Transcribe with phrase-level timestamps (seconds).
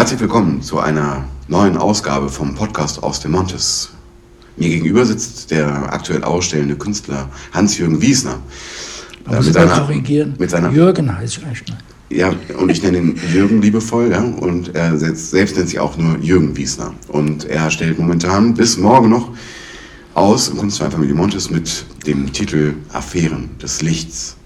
[0.00, 3.90] Herzlich willkommen zu einer neuen Ausgabe vom Podcast aus dem Montes.
[4.56, 8.38] Mir gegenüber sitzt der aktuell ausstellende Künstler Hans-Jürgen Wiesner.
[9.26, 10.36] Man muss seiner, korrigieren.
[10.38, 11.74] Mit seiner, Jürgen heißt ich eigentlich.
[12.08, 15.98] Ja, und ich nenne ihn Jürgen liebevoll, ja, und er selbst, selbst nennt sich auch
[15.98, 16.94] nur Jürgen Wiesner.
[17.08, 19.28] Und er stellt momentan bis morgen noch
[20.14, 24.38] aus im Kunstverein Familie Montes mit dem Titel Affären des Lichts.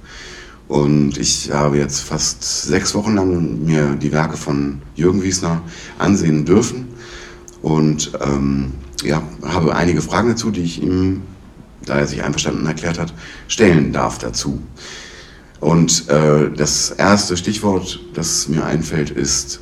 [0.68, 5.62] Und ich habe jetzt fast sechs Wochen lang mir die Werke von Jürgen Wiesner
[5.98, 6.88] ansehen dürfen
[7.60, 8.72] und ähm,
[9.02, 11.22] ja, habe einige Fragen dazu, die ich ihm,
[11.84, 13.12] da er sich einverstanden erklärt hat,
[13.48, 14.62] stellen darf dazu.
[15.60, 19.60] Und äh, das erste Stichwort, das mir einfällt, ist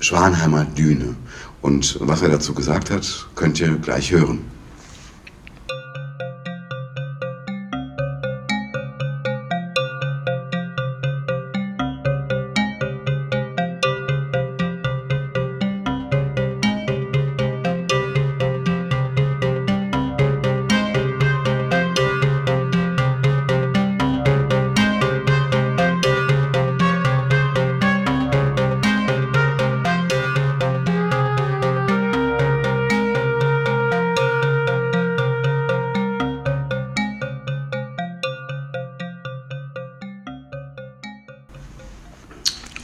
[0.00, 1.14] Schwanheimer Düne.
[1.62, 4.40] Und was er dazu gesagt hat, könnt ihr gleich hören.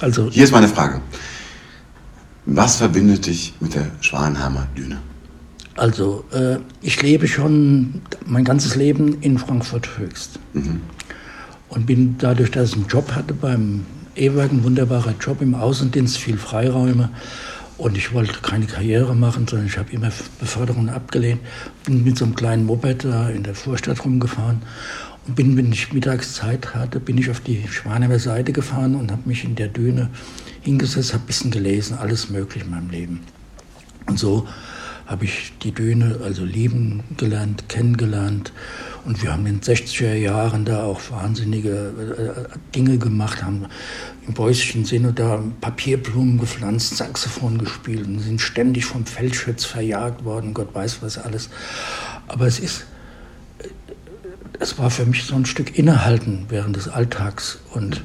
[0.07, 1.01] Also, Hier ist meine Frage.
[2.45, 4.99] Was verbindet dich mit der Schwanheimer Düne?
[5.75, 10.39] Also, äh, ich lebe schon mein ganzes Leben in Frankfurt Höchst.
[10.53, 10.81] Mhm.
[11.71, 13.85] Und bin dadurch, dass ich einen Job hatte beim
[14.15, 17.09] E-Werk, ein wunderbarer Job im Außendienst, viel Freiräume.
[17.77, 21.41] Und ich wollte keine Karriere machen, sondern ich habe immer Beförderungen abgelehnt.
[21.85, 24.63] Bin mit so einem kleinen Moped da in der Vorstadt rumgefahren
[25.27, 29.45] bin, wenn ich Mittagszeit hatte, bin ich auf die Schwanheimer Seite gefahren und habe mich
[29.45, 30.11] in der Düne
[30.63, 33.21] hingesetzt, habe ein bisschen gelesen, alles Mögliche in meinem Leben.
[34.07, 34.47] Und so
[35.07, 38.53] habe ich die Düne also lieben gelernt, kennengelernt.
[39.05, 43.67] Und wir haben in den 60er Jahren da auch wahnsinnige äh, Dinge gemacht, haben
[44.27, 50.55] im preußischen Sinne da Papierblumen gepflanzt, Saxophon gespielt und sind ständig vom Feldschütz verjagt worden,
[50.55, 51.51] Gott weiß was alles.
[52.27, 52.85] Aber es ist
[54.61, 57.59] es war für mich so ein Stück Innehalten während des Alltags.
[57.73, 58.03] Und,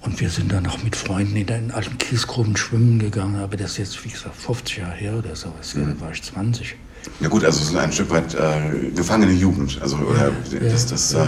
[0.00, 3.40] und wir sind dann auch mit Freunden in den alten Kiesgruben schwimmen gegangen.
[3.40, 5.48] Aber das ist jetzt, wie gesagt, 50 Jahre her oder so.
[5.48, 5.96] Mhm.
[5.98, 6.76] Da war ich 20.
[7.20, 11.12] Ja gut, also ist ein Stück weit äh, gefangene Jugend, also oder ja, das, das,
[11.12, 11.22] ja.
[11.22, 11.26] äh,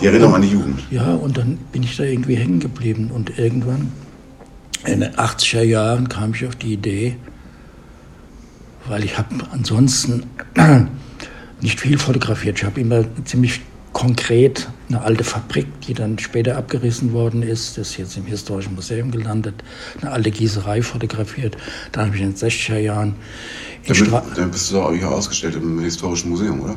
[0.00, 0.80] die Erinnerung und, an die Jugend.
[0.90, 3.92] Ja, und dann bin ich da irgendwie hängen geblieben und irgendwann
[4.86, 7.16] in den 80er Jahren kam ich auf die Idee,
[8.86, 10.24] weil ich habe ansonsten
[11.62, 12.58] nicht viel fotografiert.
[12.58, 13.60] Ich habe immer ziemlich
[13.92, 18.74] konkret eine alte Fabrik, die dann später abgerissen worden ist, das ist jetzt im Historischen
[18.74, 19.54] Museum gelandet,
[20.00, 21.56] eine alte Gießerei fotografiert.
[21.92, 23.14] Dann habe ich in den 60er Jahren...
[23.84, 26.76] In dann, dann bist du doch hier ausgestellt im Historischen Museum, oder?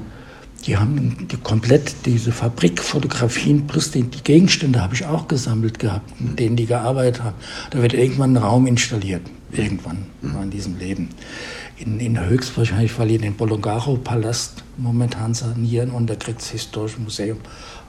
[0.66, 6.20] Die haben die, komplett diese Fabrikfotografien plus die, die Gegenstände habe ich auch gesammelt gehabt,
[6.20, 7.36] mit denen die gearbeitet haben.
[7.70, 10.42] Da wird irgendwann ein Raum installiert, irgendwann mhm.
[10.44, 11.10] in diesem Leben
[11.78, 17.38] in, in höchstwahrscheinlich, weil die den Bologaro-Palast momentan sanieren und da kriegt das Historische Museum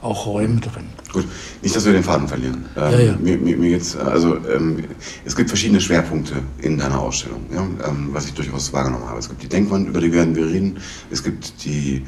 [0.01, 0.85] auch Räume drin.
[1.11, 1.25] Gut,
[1.61, 2.65] nicht, dass wir den Faden verlieren.
[2.75, 3.15] Ähm, ja, ja.
[3.17, 4.83] Mir, mir, mir geht's, also ähm,
[5.25, 9.19] es gibt verschiedene Schwerpunkte in deiner Ausstellung, ja, ähm, was ich durchaus wahrgenommen habe.
[9.19, 10.77] Es gibt die Denkwand, über die werden wir reden.
[11.09, 12.03] Es gibt die,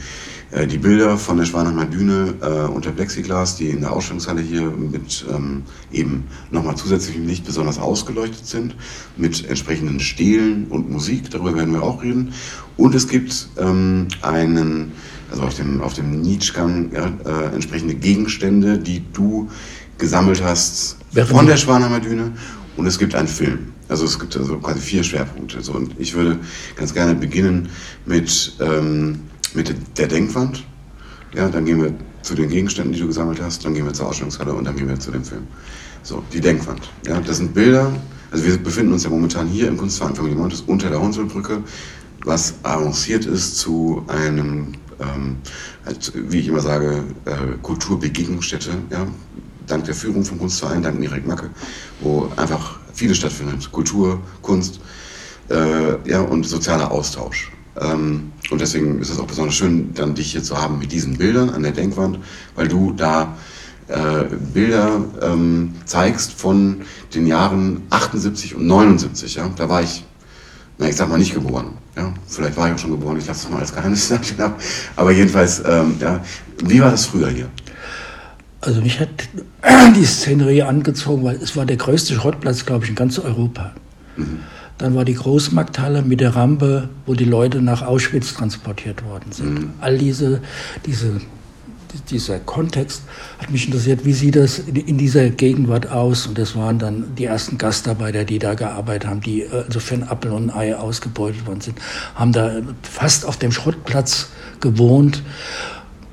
[0.51, 4.69] äh, die Bilder von der Schwanheimer Düne äh, unter Plexiglas, die in der Ausstellungshalle hier
[4.69, 8.75] mit ähm, eben nochmal zusätzlichem Licht besonders ausgeleuchtet sind,
[9.17, 12.33] mit entsprechenden Stelen und Musik, darüber werden wir auch reden.
[12.77, 14.91] Und es gibt ähm, einen
[15.31, 19.49] also auf dem, auf dem Nietzschgang, ja, äh, entsprechende Gegenstände, die du
[19.97, 20.97] gesammelt hast
[21.27, 22.31] von der Schwanheimer Düne.
[22.77, 23.73] Und es gibt einen Film.
[23.89, 25.61] Also es gibt also quasi vier Schwerpunkte.
[25.61, 26.39] So, und ich würde
[26.75, 27.69] ganz gerne beginnen
[28.05, 29.19] mit, ähm,
[29.53, 30.63] mit der Denkwand.
[31.35, 34.07] Ja, dann gehen wir zu den Gegenständen, die du gesammelt hast, dann gehen wir zur
[34.07, 35.43] Ausstellungshalle und dann gehen wir zu dem Film.
[36.03, 36.89] So, die Denkwand.
[37.05, 37.91] Ja, das sind Bilder.
[38.31, 41.63] Also wir befinden uns ja momentan hier im Kunstverein Familie Montes unter der Honselbrücke,
[42.23, 45.37] was avanciert ist zu einem ähm,
[45.85, 49.07] als, wie ich immer sage, äh, Kulturbegegnungsstätte, ja,
[49.67, 51.49] dank der Führung vom Kunstverein, dank Mirek Macke,
[52.01, 53.71] wo einfach vieles stattfindet.
[53.71, 54.79] Kultur, Kunst
[55.49, 57.51] äh, ja, und sozialer Austausch.
[57.79, 61.17] Ähm, und deswegen ist es auch besonders schön, dann dich hier zu haben mit diesen
[61.17, 62.19] Bildern an der Denkwand,
[62.55, 63.37] weil du da
[63.87, 66.81] äh, Bilder ähm, zeigst von
[67.13, 69.35] den Jahren 78 und 79.
[69.35, 69.49] Ja?
[69.55, 70.03] Da war ich
[70.79, 71.77] na, ich sag mal nicht geboren.
[71.99, 74.07] Ja, vielleicht war ich auch schon geboren, ich lasse es mal als Geheimnis
[74.37, 74.53] sagen.
[74.95, 76.21] Aber jedenfalls, ähm, ja,
[76.63, 77.49] wie war das früher hier?
[78.61, 79.09] Also mich hat
[79.97, 83.73] die Szenerie angezogen, weil es war der größte Schrottplatz, glaube ich, in ganz Europa.
[84.15, 84.39] Mhm.
[84.77, 89.53] Dann war die Großmarkthalle mit der Rampe, wo die Leute nach Auschwitz transportiert worden sind.
[89.53, 89.69] Mhm.
[89.81, 90.41] All diese,
[90.85, 91.19] diese,
[92.09, 93.03] dieser Kontext
[93.39, 96.27] hat mich interessiert, wie sieht das in dieser Gegenwart aus?
[96.27, 100.07] Und das waren dann die ersten Gastarbeiter, die da gearbeitet haben, die also für ein
[100.07, 101.77] Apfel und ein Ei ausgebeutet worden sind,
[102.15, 105.23] haben da fast auf dem Schrottplatz gewohnt.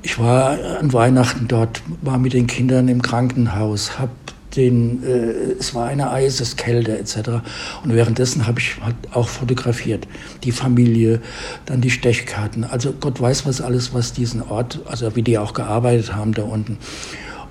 [0.01, 4.11] Ich war an Weihnachten dort, war mit den Kindern im Krankenhaus, habe
[4.57, 7.43] den, äh, es war eine Eiseskälte etc.
[7.83, 10.07] Und währenddessen habe ich halt auch fotografiert.
[10.43, 11.21] Die Familie,
[11.65, 12.63] dann die Stechkarten.
[12.63, 16.43] Also Gott weiß was alles, was diesen Ort, also wie die auch gearbeitet haben da
[16.43, 16.77] unten.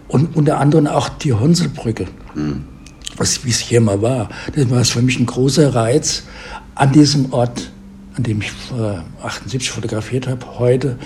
[0.09, 2.65] Und unter anderem auch die Honselbrücke, mhm.
[3.17, 4.29] was, wie es hier mal war.
[4.55, 6.25] Das war für mich ein großer Reiz
[6.75, 7.71] an diesem Ort,
[8.17, 10.99] an dem ich äh, 78 fotografiert habe, heute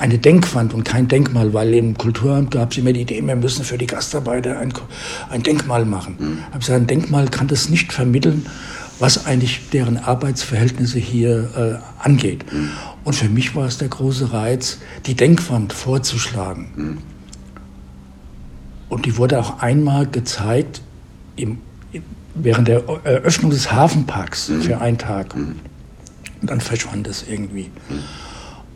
[0.00, 3.64] eine Denkwand und kein Denkmal, weil im Kulturamt gab es immer die Idee, wir müssen
[3.64, 4.72] für die Gastarbeiter ein,
[5.28, 6.16] ein Denkmal machen.
[6.18, 6.38] Mhm.
[6.38, 8.46] Ich habe gesagt, ein Denkmal kann das nicht vermitteln,
[8.98, 12.50] was eigentlich deren Arbeitsverhältnisse hier äh, angeht.
[12.50, 12.70] Mhm.
[13.04, 16.68] Und für mich war es der große Reiz, die Denkwand vorzuschlagen.
[16.74, 16.98] Mhm.
[18.88, 20.80] Und die wurde auch einmal gezeigt
[21.36, 21.58] im,
[22.34, 24.62] während der Eröffnung des Hafenparks mhm.
[24.62, 25.36] für einen Tag.
[25.36, 25.56] Mhm.
[26.40, 27.70] Und dann verschwand es irgendwie.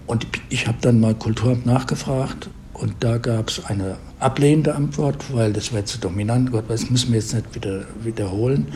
[0.06, 5.52] Und ich habe dann mal Kulturamt nachgefragt und da gab es eine ablehnende Antwort, weil
[5.52, 6.52] das wäre zu dominant.
[6.52, 8.66] Gott, das müssen wir jetzt nicht wieder, wiederholen.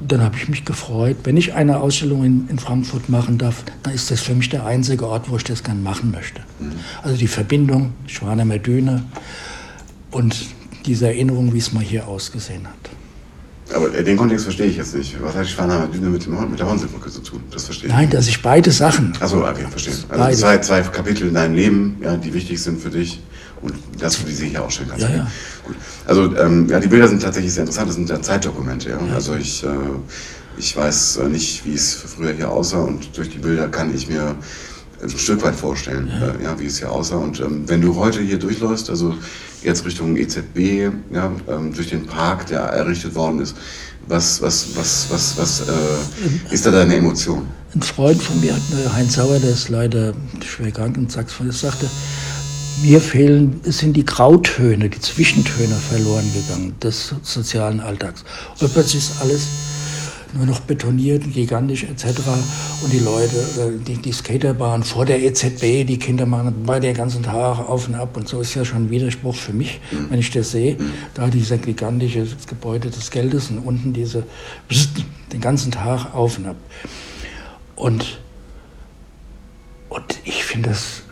[0.00, 3.64] Und dann habe ich mich gefreut, wenn ich eine Ausstellung in, in, Frankfurt machen darf,
[3.82, 6.42] dann ist das für mich der einzige Ort, wo ich das gerne machen möchte.
[6.58, 6.72] Mhm.
[7.02, 9.04] Also die Verbindung Schwanemer Düne
[10.10, 10.46] und
[10.86, 12.90] diese Erinnerung, wie es mal hier ausgesehen hat.
[13.72, 15.16] Aber den Kontext verstehe ich jetzt nicht.
[15.22, 17.42] Was hat Schwaner Düne mit, dem, mit der Hornseebrücke zu tun?
[17.50, 17.94] Das verstehe ich.
[17.94, 19.16] Nein, dass ich beide Sachen.
[19.20, 19.94] Achso, okay, verstehe.
[20.10, 23.20] Also zwei, zwei Kapitel in deinem Leben, ja, die wichtig sind für dich
[23.62, 25.02] und das für die sich ja auch kannst.
[25.02, 25.30] Ja, ja.
[25.64, 25.76] Gut.
[26.06, 27.88] Also ähm, ja, die Bilder sind tatsächlich sehr interessant.
[27.88, 28.90] Das sind ja Zeitdokumente.
[28.90, 28.98] Ja?
[29.06, 29.14] ja.
[29.14, 29.68] Also ich, äh,
[30.58, 34.08] ich weiß äh, nicht, wie es früher hier aussah und durch die Bilder kann ich
[34.08, 34.34] mir
[35.12, 36.28] ein Stück weit vorstellen, ja.
[36.28, 37.16] Äh, ja wie es hier aussah.
[37.16, 39.14] Und ähm, wenn du heute hier durchläufst, also
[39.62, 43.56] jetzt Richtung EZB, ja, ähm, durch den Park, der errichtet worden ist.
[44.06, 47.46] Was, was, was, was, was äh, ist da deine Emotion?
[47.74, 48.54] Ein Freund von mir,
[48.92, 50.12] Heinz Sauer, der ist leider
[50.44, 51.88] schwer krank und Saxophon, sagte,
[52.82, 58.24] mir fehlen, es sind die Grautöne, die Zwischentöne verloren gegangen des sozialen Alltags.
[58.60, 59.46] Und plötzlich ist alles
[60.36, 62.06] nur noch betoniert, gigantisch etc.
[62.82, 66.92] Und die Leute, äh, die, die Skaterbahn vor der EZB, die Kinder machen bei der
[66.92, 70.18] ganzen Tag auf und ab und so ist ja schon ein Widerspruch für mich, wenn
[70.18, 70.76] ich das sehe.
[71.14, 74.24] Da dieser gigantische Gebäude des Geldes und unten diese
[75.32, 76.56] den ganzen Tag auf und ab.
[77.76, 78.20] Und,
[79.88, 81.02] und ich finde das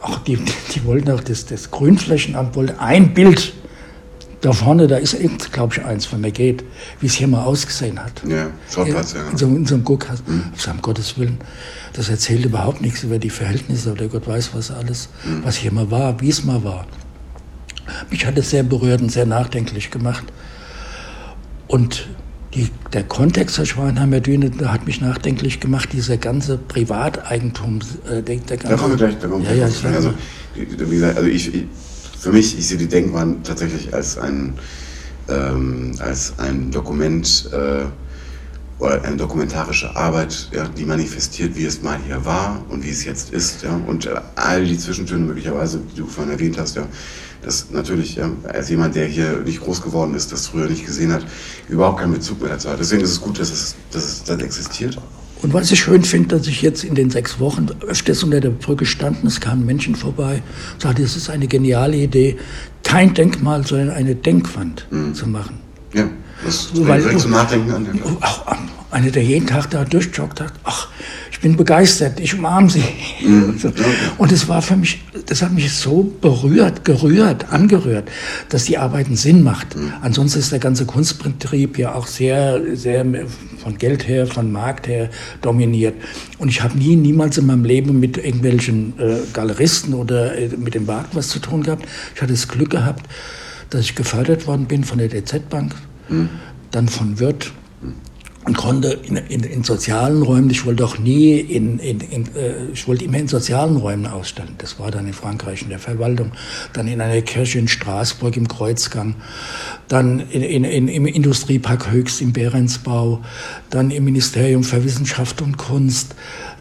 [0.00, 0.38] auch die,
[0.74, 3.52] die wollten auch das, das Grünflächenamt wollte ein Bild
[4.46, 5.16] da vorne, da ist,
[5.50, 6.62] glaube ich, eins, wenn man geht,
[7.00, 8.22] wie es hier mal ausgesehen hat.
[8.28, 9.28] Ja, Schrottplatz, ja.
[9.28, 10.22] In so, in so einem Guckhaus.
[10.24, 10.44] Mhm.
[10.52, 11.38] Also, um Gottes Willen,
[11.94, 15.44] das erzählt überhaupt nichts über die Verhältnisse oder Gott weiß was alles, mhm.
[15.44, 16.86] was hier mal war, wie es mal war.
[18.08, 20.24] Mich hat es sehr berührt und sehr nachdenklich gemacht.
[21.66, 22.06] Und
[22.54, 27.80] die, der Kontext der Schwanheimer Düne, da hat mich nachdenklich gemacht, dieser ganze Privateigentum.
[28.08, 29.18] Äh, der, der ganze, da kommen wir gleich.
[29.18, 30.14] Da kommen wir ja, ja, also,
[30.54, 31.66] wie gesagt, also ich, ich
[32.26, 34.54] für mich, ich sehe die Denkmann tatsächlich als ein,
[35.28, 37.84] ähm, als ein Dokument äh,
[38.82, 43.04] oder eine dokumentarische Arbeit, ja, die manifestiert, wie es mal hier war und wie es
[43.04, 43.62] jetzt ist.
[43.62, 46.88] Ja, und äh, all die Zwischentöne möglicherweise, die du vorhin erwähnt hast, ja,
[47.42, 51.12] das natürlich, ja, als jemand, der hier nicht groß geworden ist, das früher nicht gesehen
[51.12, 51.24] hat,
[51.68, 52.80] überhaupt keinen Bezug mehr dazu hat.
[52.80, 54.98] Deswegen ist es gut, dass es, dass es dann existiert.
[55.42, 58.50] Und was ich schön finde, dass ich jetzt in den sechs Wochen öfters unter der
[58.50, 60.42] Brücke standen, es kamen Menschen vorbei
[60.74, 62.36] und sagten, es ist eine geniale Idee,
[62.82, 65.14] kein Denkmal, sondern eine Denkwand mhm.
[65.14, 65.58] zu machen.
[65.92, 66.08] Ja,
[66.44, 68.00] das Weil, direkt zum Nachdenken an.
[68.20, 68.46] Auch
[68.90, 70.88] eine, der jeden Tag da durchjoggt hat, ach,
[71.30, 72.82] ich bin begeistert, ich umarme sie.
[73.20, 73.60] Mhm.
[74.18, 78.08] Und es war für mich, das hat mich so berührt, gerührt, angerührt,
[78.48, 79.76] dass die Arbeit einen Sinn macht.
[79.76, 79.92] Mhm.
[80.00, 83.04] Ansonsten ist der ganze Kunstbetrieb ja auch sehr, sehr
[83.62, 85.10] von Geld her, von Markt her
[85.42, 85.94] dominiert.
[86.38, 90.74] Und ich habe nie, niemals in meinem Leben mit irgendwelchen äh, Galeristen oder äh, mit
[90.74, 91.84] dem Markt was zu tun gehabt.
[92.14, 93.04] Ich hatte das Glück gehabt,
[93.68, 95.74] dass ich gefördert worden bin von der DZ Bank,
[96.70, 97.52] dann von Wirt
[98.46, 102.66] und konnte in, in, in, sozialen Räumen, ich wollte auch nie in, in, in äh,
[102.72, 104.54] ich wollte immer in sozialen Räumen ausstellen.
[104.58, 106.30] Das war dann in Frankreich in der Verwaltung,
[106.72, 109.16] dann in einer Kirche in Straßburg im Kreuzgang,
[109.88, 113.20] dann in, in, im Industriepark Höchst im Behrensbau,
[113.70, 116.14] dann im Ministerium für Wissenschaft und Kunst,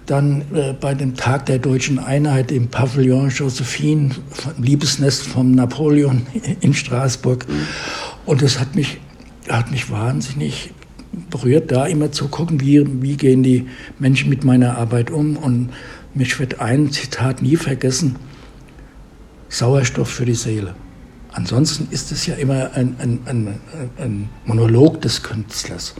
[0.07, 4.09] dann äh, bei dem Tag der deutschen Einheit im Pavillon Josephine,
[4.57, 6.25] Liebesnest von Napoleon
[6.61, 7.45] in Straßburg.
[8.25, 8.97] Und das hat mich,
[9.49, 10.71] hat mich wahnsinnig
[11.29, 13.67] berührt, da immer zu gucken, wie, wie gehen die
[13.99, 15.37] Menschen mit meiner Arbeit um.
[15.37, 15.71] Und
[16.13, 18.15] mich wird ein Zitat nie vergessen,
[19.49, 20.75] Sauerstoff für die Seele.
[21.31, 23.59] Ansonsten ist es ja immer ein, ein, ein,
[23.97, 25.95] ein Monolog des Künstlers.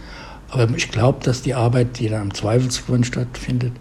[0.49, 3.73] Aber ich glaube, dass die Arbeit, die da im Zweifelsgrund stattfindet,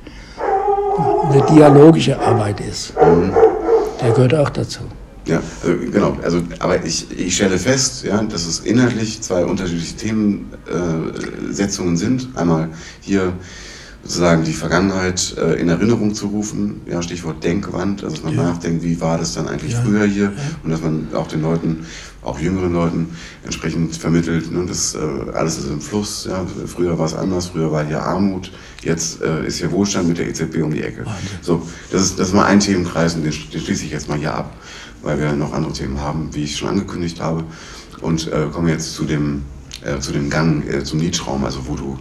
[1.30, 2.94] eine dialogische Arbeit ist.
[2.96, 3.32] Mhm.
[4.00, 4.80] Der gehört auch dazu.
[5.26, 6.18] Ja, also genau.
[6.22, 12.28] Also, aber ich, ich stelle fest, ja, dass es inhaltlich zwei unterschiedliche Themensetzungen sind.
[12.36, 12.68] Einmal
[13.00, 13.32] hier
[14.04, 18.42] sozusagen die Vergangenheit äh, in Erinnerung zu rufen, ja, Stichwort Denkwand, also dass man ja.
[18.42, 19.82] nachdenkt, wie war das dann eigentlich ja.
[19.82, 20.32] früher hier ja.
[20.62, 21.86] und dass man auch den Leuten,
[22.22, 23.08] auch jüngeren Leuten
[23.44, 24.98] entsprechend vermittelt, ne, das äh,
[25.32, 28.52] alles ist im Fluss, ja, früher war es anders, früher war hier Armut,
[28.82, 31.04] jetzt äh, ist hier Wohlstand mit der EZB um die Ecke.
[31.40, 34.18] So, das ist, das ist mal ein Themenkreis und den, den schließe ich jetzt mal
[34.18, 34.54] hier ab,
[35.04, 37.44] weil wir noch andere Themen haben, wie ich schon angekündigt habe.
[38.00, 39.42] Und äh, kommen jetzt zu dem,
[39.84, 41.98] äh, zu dem Gang äh, zum Nietzschraum, also wo du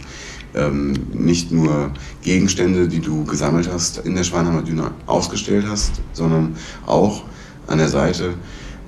[0.54, 1.92] ähm, nicht nur
[2.22, 6.56] Gegenstände, die du gesammelt hast, in der Schweinheimer Düne ausgestellt hast, sondern
[6.86, 7.24] auch
[7.66, 8.34] an der Seite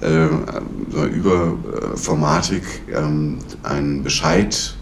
[0.00, 0.26] äh,
[1.06, 1.56] über
[1.94, 4.76] Formatik äh, einen Bescheid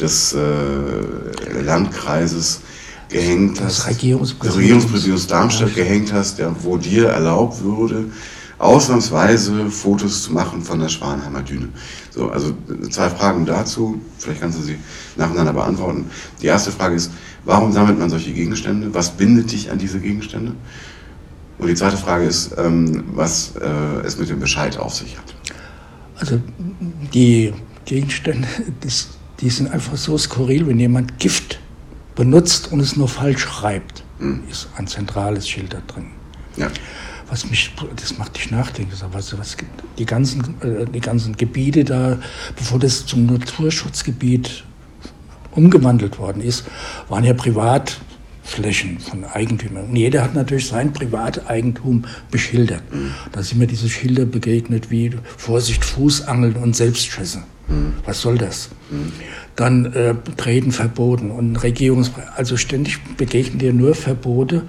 [0.00, 2.60] des äh, Landkreises
[3.08, 8.06] gehängt hast, das Regierungspräsidiums, Regierungspräsidiums Darmstadt gehängt hast, ja, wo dir erlaubt würde,
[8.58, 11.68] ausnahmsweise Fotos zu machen von der Schwanheimer Düne.
[12.10, 12.54] So, also
[12.90, 14.78] zwei Fragen dazu, vielleicht kannst du sie
[15.16, 16.06] nacheinander beantworten.
[16.40, 17.10] Die erste Frage ist,
[17.44, 18.92] warum sammelt man solche Gegenstände?
[18.94, 20.54] Was bindet dich an diese Gegenstände?
[21.58, 25.34] Und die zweite Frage ist, ähm, was äh, es mit dem Bescheid auf sich hat.
[26.18, 26.40] Also
[27.12, 27.52] die
[27.84, 28.48] Gegenstände,
[29.40, 31.60] die sind einfach so skurril, wenn jemand Gift
[32.14, 34.44] benutzt und es nur falsch schreibt, hm.
[34.48, 36.06] ist ein zentrales Schild da drin.
[36.56, 36.68] Ja
[37.28, 38.92] was mich, das macht dich nachdenken.
[39.10, 39.56] Was, was,
[39.98, 42.18] die, ganzen, äh, die ganzen Gebiete da,
[42.56, 44.64] bevor das zum Naturschutzgebiet
[45.52, 46.64] umgewandelt worden ist,
[47.08, 49.86] waren ja Privatflächen von Eigentümern.
[49.86, 52.82] Und jeder hat natürlich sein Privateigentum beschildert.
[52.92, 53.14] Mhm.
[53.32, 57.44] Da sind mir diese Schilder begegnet wie Vorsicht, Fußangeln und Selbstschüsse.
[57.68, 57.94] Mhm.
[58.04, 58.70] Was soll das?
[58.90, 59.12] Mhm.
[59.56, 62.10] Dann äh, Treten verboten und Regierungs...
[62.36, 64.62] Also ständig begegnen dir nur Verbote.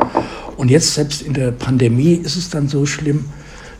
[0.57, 3.25] Und jetzt, selbst in der Pandemie, ist es dann so schlimm,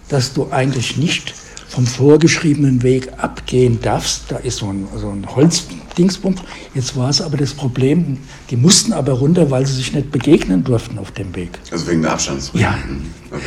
[0.09, 1.33] dass du eigentlich nicht
[1.67, 4.25] vom vorgeschriebenen Weg abgehen darfst.
[4.29, 6.41] Da ist so ein, so ein Holzdingsbums.
[6.73, 8.17] Jetzt war es aber das Problem,
[8.49, 11.59] die mussten aber runter, weil sie sich nicht begegnen durften auf dem Weg.
[11.71, 12.63] Also wegen der Abstandsregeln?
[12.63, 12.77] Ja.
[12.77, 13.01] Mhm.
[13.31, 13.43] Okay.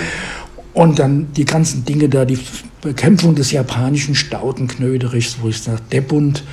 [0.75, 2.39] Und dann die ganzen Dinge da, die
[2.83, 6.45] Bekämpfung des japanischen Staudenknöderichs, wo ich sage, der Bund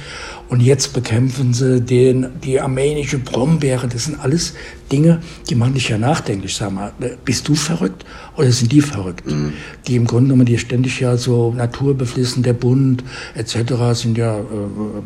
[0.47, 3.87] und jetzt bekämpfen sie den, die armenische Brombeere.
[3.87, 4.53] Das sind alles
[4.91, 6.55] Dinge, die machen dich ja nachdenklich.
[6.55, 8.05] Sag mal, bist du verrückt
[8.37, 9.25] oder sind die verrückt?
[9.25, 9.53] Mhm.
[9.87, 13.73] Die im Grunde genommen, die ständig ja so naturbeflissen, der Bund etc.
[13.93, 14.43] sind ja äh,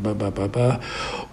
[0.04, 0.80] ba, ba, ba.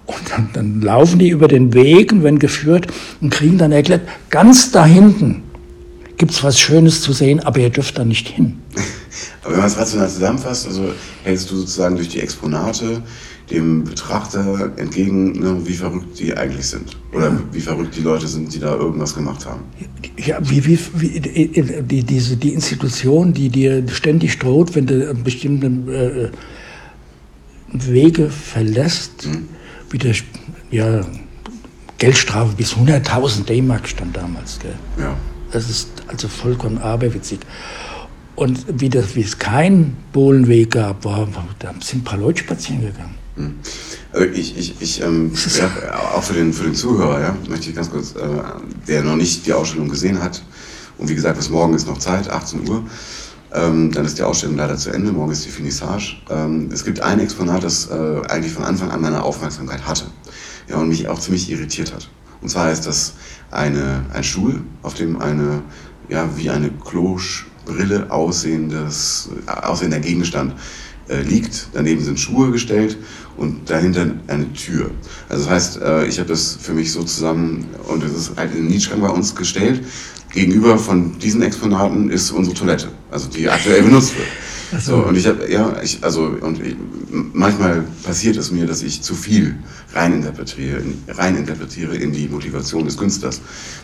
[0.07, 2.87] Und dann, dann laufen die über den Weg und werden geführt
[3.21, 5.43] und kriegen dann erklärt, ganz da hinten
[6.17, 8.59] gibt es was Schönes zu sehen, aber ihr dürft da nicht hin.
[9.43, 13.03] Aber wenn man es rational zusammenfasst, also hältst du sozusagen durch die Exponate
[13.50, 16.97] dem Betrachter entgegen, ne, wie verrückt die eigentlich sind.
[17.12, 17.41] Oder ja.
[17.53, 19.61] wie verrückt die Leute sind, die da irgendwas gemacht haben.
[20.17, 25.67] Ja, wie, wie, wie die, diese, die Institution, die dir ständig droht, wenn du bestimmte
[25.67, 26.31] äh,
[27.73, 29.49] Wege verlässt, hm.
[29.91, 30.15] wie der,
[30.71, 31.03] ja,
[31.99, 34.59] Geldstrafe bis 100.000 D-Mark stand damals.
[34.59, 34.75] Gell?
[34.99, 35.17] Ja.
[35.53, 37.41] Das ist also vollkommen aberwitzig.
[38.35, 41.26] Und wie, das, wie es keinen Bohlenweg gab, war,
[41.59, 43.15] da sind ein paar Leute spazieren gegangen.
[44.12, 47.76] Also ich, ich, ich ähm, ja, auch für den, für den Zuhörer, ja, möchte ich
[47.76, 48.19] ganz kurz, äh,
[48.88, 50.43] der noch nicht die Ausstellung gesehen hat,
[50.99, 52.83] und wie gesagt, bis morgen ist noch Zeit, 18 Uhr,
[53.52, 56.16] ähm, dann ist die Ausstellung leider zu Ende, morgen ist die Finissage.
[56.31, 60.07] Ähm, es gibt ein Exponat, das äh, eigentlich von Anfang an meine Aufmerksamkeit hatte
[60.69, 62.09] ja, und mich auch ziemlich irritiert hat.
[62.40, 63.14] Und zwar ist das
[63.50, 65.62] eine, ein Stuhl, auf dem eine,
[66.09, 70.55] ja, wie eine Kloschbrille aussehendes, äh, aussehender Gegenstand
[71.09, 71.69] äh, liegt.
[71.73, 72.99] Daneben sind Schuhe gestellt
[73.37, 74.90] und dahinter eine Tür.
[75.28, 78.52] Also das heißt, äh, ich habe das für mich so zusammen, und es ist halt
[78.55, 79.85] in den Nietzschrank bei uns gestellt.
[80.33, 84.28] Gegenüber von diesen Exponaten ist unsere Toilette, also die aktuell benutzt wird.
[84.81, 86.77] So, und ich habe, ja, ich, also, und ich,
[87.11, 89.57] manchmal passiert es mir, dass ich zu viel
[89.95, 93.41] reininterpretiere, reininterpretiere in die Motivation des Künstlers.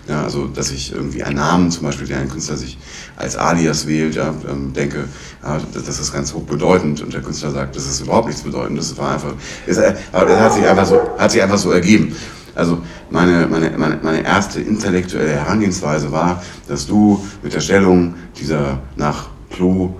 [0.09, 2.79] Ja, also, dass ich irgendwie einen Namen, zum Beispiel, der ein Künstler sich
[3.17, 5.05] als Alias wählt, ja, ähm, denke,
[5.43, 8.97] ja, das ist ganz hochbedeutend und der Künstler sagt, das ist überhaupt nichts bedeutend, das
[8.97, 9.35] war einfach,
[9.67, 12.15] es, äh, hat sich einfach so, hat sich einfach so ergeben.
[12.55, 18.81] Also meine, meine, meine, meine erste intellektuelle Herangehensweise war, dass du mit der Stellung dieser
[18.97, 19.95] nach Klo,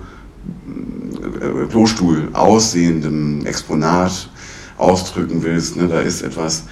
[1.69, 4.29] Klostuhl aussehenden Exponat
[4.77, 5.75] ausdrücken willst.
[5.75, 5.87] Ne?
[5.87, 6.63] Da ist etwas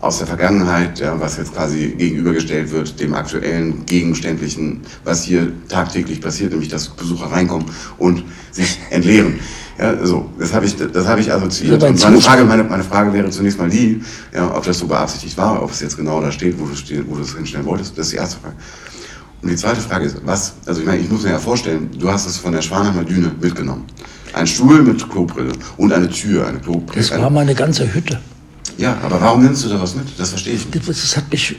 [0.00, 6.20] aus der Vergangenheit, ja, was jetzt quasi gegenübergestellt wird dem aktuellen Gegenständlichen, was hier tagtäglich
[6.20, 7.66] passiert, nämlich dass Besucher reinkommen
[7.98, 8.22] und
[8.52, 9.40] sich entleeren.
[9.76, 11.82] Ja, so, das habe ich, das habe ich assoziiert.
[11.82, 15.36] Und meine Frage, meine, meine Frage wäre zunächst mal die, ja, ob das so beabsichtigt
[15.36, 16.72] war, ob es jetzt genau da steht, wo du,
[17.08, 17.96] wo du es hinstellen wolltest.
[17.98, 18.54] Das ist die erste Frage.
[19.42, 22.10] Und die zweite Frage ist, was, also ich meine, ich muss mir ja vorstellen, du
[22.10, 23.84] hast es von der Schwanheimer Düne mitgenommen.
[24.32, 27.00] Ein Stuhl mit Klobrille und eine Tür, eine Klobrille.
[27.00, 28.20] Das war meine ganze Hütte.
[28.78, 30.06] Ja, aber warum nimmst du da was mit?
[30.18, 30.88] Das verstehe ich nicht.
[30.88, 31.56] Das, hat mich,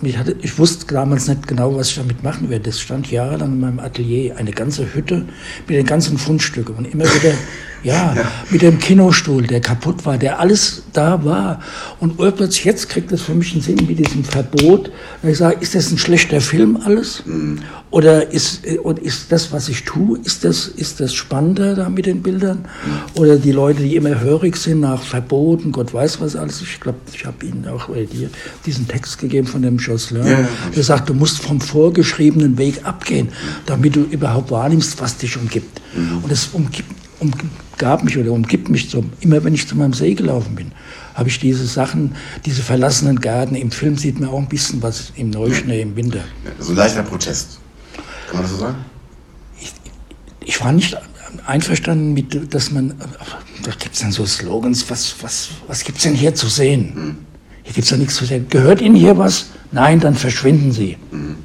[0.00, 2.64] mich hatte, ich wusste damals nicht genau, was ich damit machen werde.
[2.64, 5.26] Das stand jahrelang in meinem Atelier, eine ganze Hütte
[5.68, 7.34] mit den ganzen Fundstücken und immer wieder
[7.82, 11.60] ja, ja, mit dem Kinostuhl, der kaputt war, der alles da war.
[12.00, 14.90] Und plötzlich jetzt kriegt das für mich einen Sinn mit diesem Verbot.
[15.22, 17.22] Und ich sage, ist das ein schlechter Film alles?
[17.26, 17.58] Mhm.
[17.90, 22.06] Oder ist, und ist das, was ich tue, ist das, ist das spannender da mit
[22.06, 22.58] den Bildern?
[22.58, 23.20] Mhm.
[23.20, 26.60] Oder die Leute, die immer hörig sind nach Verboten, Gott weiß was alles.
[26.62, 28.28] Ich glaube, ich habe Ihnen auch bei dir
[28.66, 30.26] diesen Text gegeben von dem Josselin.
[30.26, 33.28] Ja, der sagt, du musst vom vorgeschriebenen Weg abgehen,
[33.66, 35.80] damit du überhaupt wahrnimmst, was dich umgibt.
[35.94, 36.24] Mhm.
[36.24, 36.90] Und es umgibt
[37.76, 39.04] umgab mich oder umgibt mich so.
[39.20, 40.72] Immer wenn ich zu meinem See gelaufen bin,
[41.14, 42.14] habe ich diese Sachen,
[42.44, 43.54] diese verlassenen Gärten.
[43.54, 46.20] Im Film sieht man auch ein bisschen was im Neuschnee, im Winter.
[46.58, 47.58] so ein leichter Protest.
[48.26, 48.76] Kann man das so sagen?
[49.60, 49.72] Ich,
[50.40, 50.96] ich war nicht
[51.46, 52.94] einverstanden mit, dass man,
[53.62, 56.92] da gibt es dann so Slogans, was, was, was gibt es denn hier zu sehen?
[56.94, 57.16] Mhm.
[57.62, 58.46] Hier gibt es ja nichts zu sehen.
[58.48, 59.46] Gehört Ihnen hier was?
[59.72, 60.96] Nein, dann verschwinden Sie.
[61.10, 61.36] Mhm.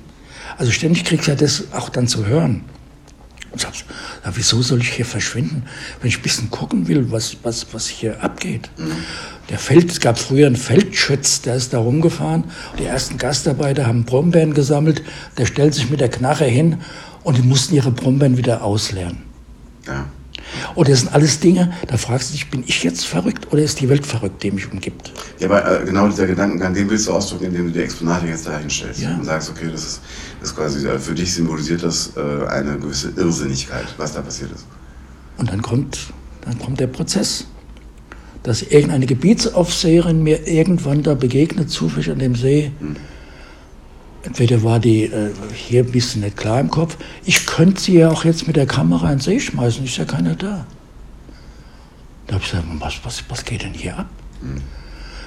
[0.57, 2.63] Also ständig kriegt ja das auch dann zu hören.
[3.51, 3.83] Und sagst,
[4.23, 5.63] ja, wieso soll ich hier verschwinden,
[5.99, 8.69] wenn ich ein bisschen gucken will, was, was, was hier abgeht?
[8.77, 8.91] Mhm.
[9.49, 12.45] Der Feld, es gab früher einen Feldschütz, der ist da rumgefahren.
[12.79, 15.03] Die ersten Gastarbeiter haben Brombeeren gesammelt.
[15.37, 16.77] Der stellt sich mit der Knarre hin
[17.23, 19.23] und die mussten ihre Brombeeren wieder ausleeren.
[19.85, 20.05] Ja.
[20.75, 23.79] Und das sind alles Dinge, da fragst du dich, bin ich jetzt verrückt oder ist
[23.79, 25.11] die Welt verrückt, die mich umgibt?
[25.39, 28.47] Ja, aber äh, genau dieser Gedankengang, den willst du ausdrücken, indem du die Exponate jetzt
[28.47, 29.15] da hinstellst ja.
[29.15, 30.01] und sagst, okay, das ist,
[30.41, 34.65] ist quasi, äh, für dich symbolisiert das äh, eine gewisse Irrsinnigkeit, was da passiert ist.
[35.37, 37.45] Und dann kommt, dann kommt der Prozess.
[38.43, 42.71] Dass irgendeine Gebietsaufseherin mir irgendwann da begegnet, zufällig an dem See.
[42.79, 42.95] Hm
[44.23, 46.97] Entweder war die äh, hier ein bisschen nicht klar im Kopf.
[47.25, 50.05] Ich könnte sie ja auch jetzt mit der Kamera in den See schmeißen, ist ja
[50.05, 50.65] keiner da.
[52.27, 54.09] Da habe ich gesagt, was, was, was geht denn hier ab?
[54.41, 54.61] Mhm.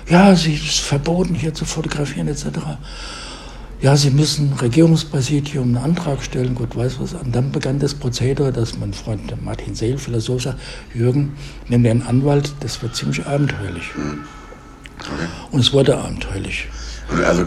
[0.09, 2.45] Ja, sie ist verboten, hier zu fotografieren, etc.
[3.81, 7.15] Ja, sie müssen Regierungspräsidium einen Antrag stellen, Gott weiß was.
[7.15, 10.61] Und dann begann das Prozedere, dass mein Freund Martin Seel, Philosoph, sagt,
[10.95, 11.33] Jürgen,
[11.69, 13.91] nimm dir einen Anwalt, das wird ziemlich abenteuerlich.
[15.01, 15.29] Okay.
[15.51, 16.69] Und es wurde abenteuerlich.
[17.27, 17.45] Also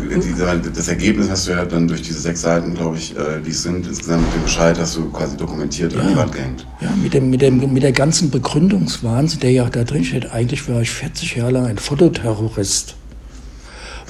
[0.76, 3.64] das Ergebnis hast du ja dann durch diese sechs Seiten, glaube ich, äh, die es
[3.64, 6.02] sind, insgesamt mit dem Bescheid hast du quasi dokumentiert ja.
[6.02, 6.68] an die Wand gehängt.
[6.80, 10.70] Ja, mit, dem, mit, dem, mit der ganzen Begründungswahnsinn, der ja da drin steht, eigentlich
[10.70, 12.96] war ich 40 Jahre lang ein Fototerrorist,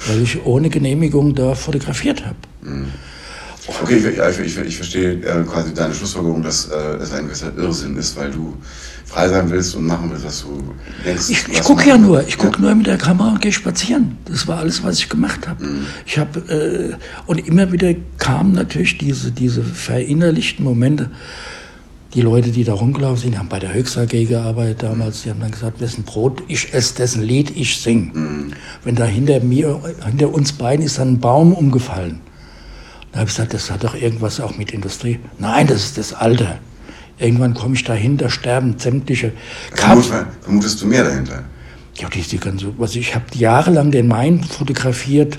[0.06, 2.36] weil ich ohne Genehmigung da fotografiert habe.
[2.62, 2.86] Mhm.
[3.82, 7.96] Okay, ich, ich, ich verstehe äh, quasi deine Schlussfolgerung, dass äh, es ein gewisser Irrsinn
[7.96, 8.56] ist, weil du
[9.04, 11.28] frei sein willst und machen willst, was du denkst.
[11.28, 12.60] Ich, ich gucke ja nur, ich gucke ja.
[12.62, 14.16] nur mit der Kamera und gehe spazieren.
[14.24, 15.64] Das war alles, was ich gemacht habe.
[15.64, 15.86] Mhm.
[16.06, 21.10] Ich habe äh, und immer wieder kamen natürlich diese diese verinnerlichten Momente.
[22.14, 25.22] Die Leute, die da rumgelaufen sind, haben bei der Höchst AG gearbeitet damals.
[25.22, 28.12] Die haben dann gesagt, wessen Brot ich esse, dessen Lied ich sing.
[28.14, 28.52] Mhm.
[28.82, 32.20] Wenn da hinter mir, hinter uns beiden ist dann ein Baum umgefallen
[33.12, 35.18] da habe ich gesagt, das hat doch irgendwas auch mit Industrie.
[35.38, 36.58] Nein, das ist das Alter.
[37.18, 39.32] Irgendwann komme ich dahin, da sterben sämtliche
[39.74, 40.04] Vermut,
[40.42, 41.42] Vermutest du mehr dahinter?
[41.96, 45.36] Ja, die, die ganze, also ich habe jahrelang den Main fotografiert,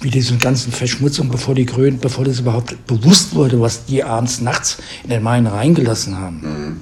[0.00, 4.40] wie diese ganzen Verschmutzungen, bevor die Grünen, bevor das überhaupt bewusst wurde, was die abends,
[4.40, 6.40] nachts in den Main reingelassen haben.
[6.40, 6.80] Mhm.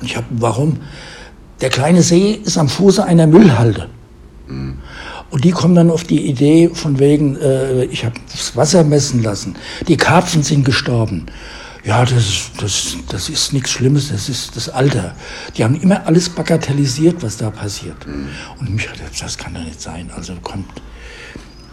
[0.00, 0.78] Und ich habe, warum?
[1.60, 3.88] Der kleine See ist am Fuße einer Müllhalde.
[4.48, 4.78] Mhm.
[5.30, 9.22] Und die kommen dann auf die Idee von wegen, äh, ich habe das Wasser messen
[9.22, 9.54] lassen,
[9.86, 11.26] die Karpfen sind gestorben.
[11.84, 15.14] Ja, das, das, das ist nichts Schlimmes, das ist das Alter.
[15.56, 18.06] Die haben immer alles bagatellisiert, was da passiert.
[18.06, 18.28] Mhm.
[18.58, 20.10] Und mich hat das kann doch nicht sein.
[20.14, 20.66] Also kommt,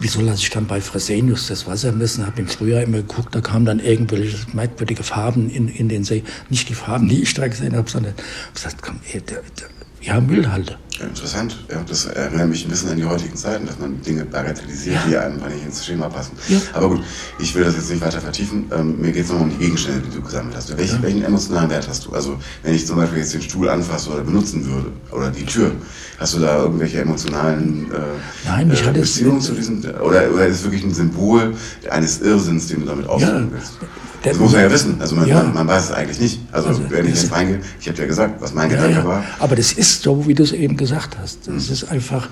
[0.00, 2.26] wieso lasse ich dann bei Fresenius das Wasser messen?
[2.26, 6.22] Habe im Frühjahr immer geguckt, da kamen dann irgendwelche merkwürdige Farben in, in den See.
[6.50, 8.14] Nicht die Farben, die ich da gesehen habe, sondern
[8.48, 9.68] ich gesagt, komm, ey, der, der,
[10.00, 10.78] ja, Müllhalde.
[10.98, 11.56] Ja, interessant.
[11.70, 15.02] Ja, das erinnert mich ein bisschen an die heutigen Zeiten, dass man Dinge bagatellisiert, ja.
[15.08, 16.32] die einfach nicht ins Schema passen.
[16.48, 16.58] Ja.
[16.72, 17.02] Aber gut,
[17.38, 18.70] ich will das jetzt nicht weiter vertiefen.
[18.72, 20.76] Ähm, mir geht es nochmal um die Gegenstände, die du gesammelt hast.
[20.76, 21.00] Welch.
[21.00, 22.12] Welchen emotionalen Wert hast du?
[22.12, 25.72] Also, wenn ich zum Beispiel jetzt den Stuhl anfasse oder benutzen würde, oder die Tür,
[26.18, 29.78] hast du da irgendwelche emotionalen äh, Nein, ich äh, hatte Beziehungen zu diesem?
[29.78, 31.54] Oder, oder ist es wirklich ein Symbol
[31.90, 33.74] eines Irrsinns, den du damit ausdrücken willst?
[34.22, 35.00] Das muss man ja wissen.
[35.00, 35.42] Also man, ja.
[35.42, 36.40] man, man, weiß es eigentlich nicht.
[36.50, 39.04] Also, also wenn ich jetzt reingehe, ich habe ja gesagt, was mein ja, Gedanke ja.
[39.04, 39.24] war.
[39.38, 41.46] Aber das ist so, wie du es eben gesagt hast.
[41.48, 41.72] Es mhm.
[41.72, 42.28] ist einfach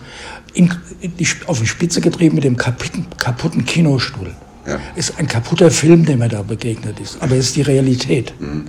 [0.53, 4.33] in, in die, auf die Spitze getrieben mit dem kaputten, kaputten Kinostuhl.
[4.66, 4.81] Ja.
[4.96, 7.18] Ist ein kaputter Film, der mir da begegnet ist.
[7.20, 8.35] Aber es ist die Realität.
[8.40, 8.64] Mhm.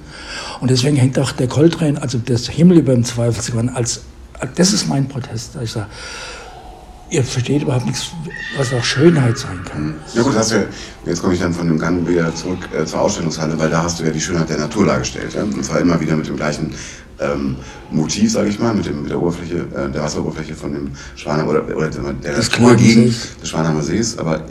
[0.62, 4.02] Und deswegen hängt auch der Coltrane, also das Himmel über dem Zweifelsgrund, als,
[4.56, 5.58] das ist mein Protest.
[5.64, 5.88] Ich sage,
[7.10, 8.12] ihr versteht überhaupt nichts,
[8.58, 9.96] was auch Schönheit sein kann.
[10.14, 10.64] Ja gut, hast ja,
[11.06, 14.00] jetzt komme ich dann von dem Gang wieder zurück äh, zur Ausstellungshalle, weil da hast
[14.00, 15.34] du ja die Schönheit der Natur dargestellt.
[15.34, 15.44] Ja?
[15.44, 16.74] Und zwar immer wieder mit dem gleichen
[17.20, 17.56] ähm,
[17.92, 21.50] Motiv, sage ich mal, mit, dem, mit der Oberfläche, äh, der Wasseroberfläche von dem Schwanheimer
[21.52, 24.18] oder, oder der, der Natur gegen des Schwanheimer Sees.
[24.18, 24.42] Aber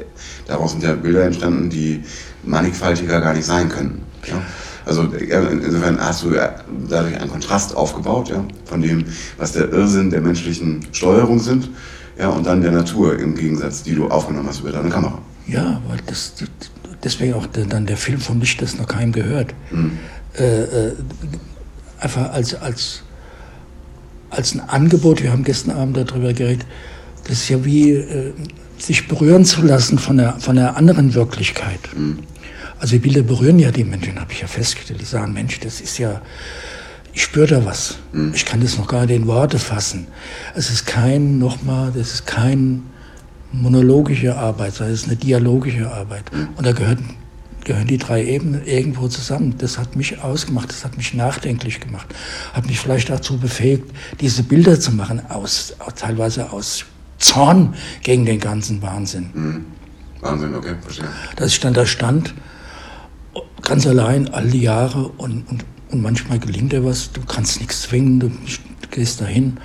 [0.47, 2.03] daraus sind ja Bilder entstanden, die
[2.45, 4.03] mannigfaltiger gar nicht sein können.
[4.27, 4.43] Ja?
[4.87, 6.31] Also insofern hast du
[6.89, 9.05] dadurch einen Kontrast aufgebaut, ja, von dem,
[9.37, 11.71] was der Irrsinn der menschlichen Steuerung sind
[12.19, 15.19] ja, und dann der Natur im Gegensatz, die du aufgenommen hast über deine Kamera.
[15.47, 16.33] Ja, weil das,
[17.05, 19.55] deswegen auch dann der Film vom Licht, das noch keinem gehört.
[19.71, 19.99] Mhm.
[20.39, 20.93] Äh, äh,
[21.99, 23.03] einfach als, als,
[24.31, 26.67] als ein Angebot, wir haben gestern Abend darüber geredet,
[27.25, 28.33] das ist ja wie äh,
[28.79, 31.81] sich berühren zu lassen von der, von der anderen Wirklichkeit.
[31.97, 32.21] Mhm.
[32.79, 35.01] Also die Bilder berühren ja die Menschen, habe ich ja festgestellt.
[35.01, 36.21] Die sagen, Mensch, das ist ja,
[37.17, 37.97] ich spüre da was.
[38.13, 38.33] Mhm.
[38.35, 40.07] Ich kann das noch gar nicht in Worte fassen.
[40.55, 42.83] Es ist kein, nochmal, das ist kein
[43.53, 46.31] monologische Arbeit, sondern es ist eine dialogische Arbeit.
[46.31, 46.49] Mhm.
[46.57, 47.15] Und da gehören,
[47.65, 49.55] gehören die drei Ebenen irgendwo zusammen.
[49.57, 52.07] Das hat mich ausgemacht, das hat mich nachdenklich gemacht,
[52.53, 56.85] hat mich vielleicht dazu befähigt, diese Bilder zu machen, aus, teilweise aus
[57.17, 59.31] Zorn gegen den ganzen Wahnsinn.
[59.33, 59.65] Mhm.
[60.21, 61.09] Wahnsinn, okay, verstehe.
[61.37, 62.35] Dass ich dann da stand,
[63.63, 67.83] ganz allein all die Jahre und, und und manchmal gelingt dir was, du kannst nichts
[67.83, 68.31] zwingen, du
[68.91, 69.59] gehst dahin,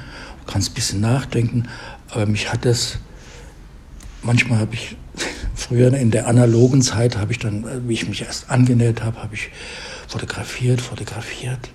[0.45, 1.67] du kannst ein bisschen nachdenken.
[2.09, 2.99] Aber mich hat das,
[4.21, 4.95] manchmal habe ich,
[5.55, 9.35] früher in der analogen Zeit habe ich dann, wie ich mich erst angenähert habe, habe
[9.35, 9.49] ich
[10.07, 11.69] fotografiert, fotografiert.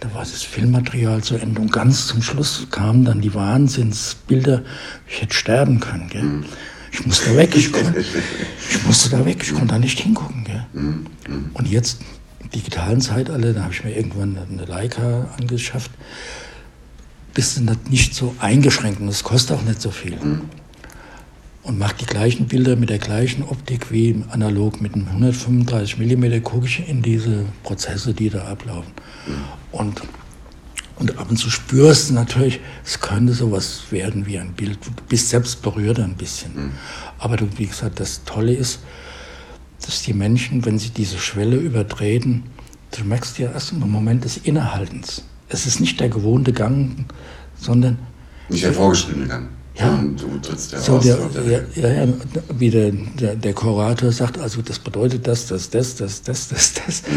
[0.00, 4.62] Da war das Filmmaterial zu Ende und ganz zum Schluss kamen dann die Wahnsinnsbilder.
[5.06, 6.08] Ich hätte sterben können.
[6.08, 6.22] Gell?
[6.22, 6.44] Mhm.
[6.92, 8.00] Ich musste weg, ich, konnte,
[8.70, 10.44] ich musste da weg, ich konnte da nicht hingucken.
[10.44, 10.66] Gell?
[10.72, 11.06] Mhm.
[11.28, 11.50] Mhm.
[11.52, 12.00] Und jetzt
[12.54, 15.90] digitalen Zeitalter, da habe ich mir irgendwann eine Leica angeschafft,
[17.34, 20.16] bist du nicht so eingeschränkt und es kostet auch nicht so viel.
[20.16, 20.42] Mhm.
[21.62, 26.42] Und macht die gleichen Bilder mit der gleichen Optik wie analog mit einem 135 mm
[26.42, 28.92] gucke ich in diese Prozesse, die da ablaufen.
[29.26, 29.32] Mhm.
[29.70, 30.02] Und,
[30.96, 34.78] und ab und zu spürst du natürlich, es könnte sowas werden wie ein Bild.
[34.84, 36.54] Du bist selbst berührt ein bisschen.
[36.54, 36.70] Mhm.
[37.18, 38.80] Aber du, wie gesagt, das Tolle ist,
[39.86, 42.44] dass die Menschen, wenn sie diese Schwelle übertreten,
[42.96, 45.24] du merkst ja erst im Moment des Innehaltens.
[45.48, 47.06] Es ist nicht der gewohnte Gang,
[47.58, 47.98] sondern.
[48.48, 49.48] Nicht der vorgeschriebene Gang.
[49.76, 51.04] Ja, du trittst ja so raus.
[51.04, 52.12] Der, ja, ja,
[52.58, 56.74] wie der, der, der Kurator sagt, also das bedeutet das, das, das, das, das, das,
[56.74, 57.02] das.
[57.02, 57.16] Mhm.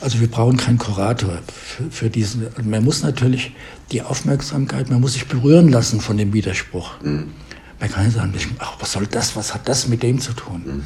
[0.00, 2.46] Also wir brauchen keinen Kurator für, für diesen.
[2.64, 3.52] Man muss natürlich
[3.92, 7.00] die Aufmerksamkeit, man muss sich berühren lassen von dem Widerspruch.
[7.02, 7.32] Mhm.
[7.78, 10.62] Man kann nicht sagen, ach, was soll das, was hat das mit dem zu tun?
[10.64, 10.84] Mhm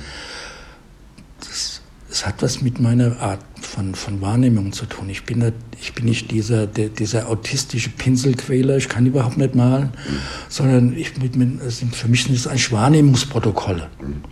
[2.13, 5.09] es hat was mit meiner Art von, von Wahrnehmung zu tun.
[5.09, 9.55] Ich bin, nicht, ich bin nicht dieser, der, dieser autistische Pinselquäler, ich kann überhaupt nicht
[9.55, 10.19] malen, mhm.
[10.49, 11.61] sondern ich, mit, mit,
[11.95, 13.89] für mich sind es eigentlich Wahrnehmungsprotokolle.
[14.01, 14.23] Mhm.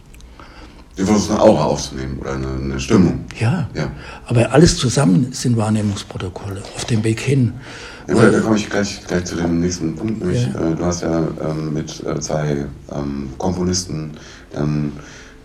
[0.96, 3.24] Du versuchst eine Aura aufzunehmen oder eine, eine, Stimmung.
[3.38, 3.90] Ja, ja,
[4.26, 7.54] aber alles zusammen sind Wahrnehmungsprotokolle auf dem Weg hin.
[8.06, 10.20] Ja, da komme ich gleich, gleich zu dem nächsten Punkt.
[10.20, 10.72] Nämlich, ja.
[10.72, 14.10] äh, du hast ja ähm, mit äh, zwei ähm, Komponisten
[14.52, 14.92] dann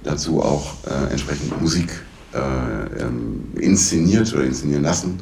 [0.05, 1.89] dazu auch äh, entsprechend Musik
[2.33, 5.17] äh, ähm, inszeniert oder inszenieren lassen,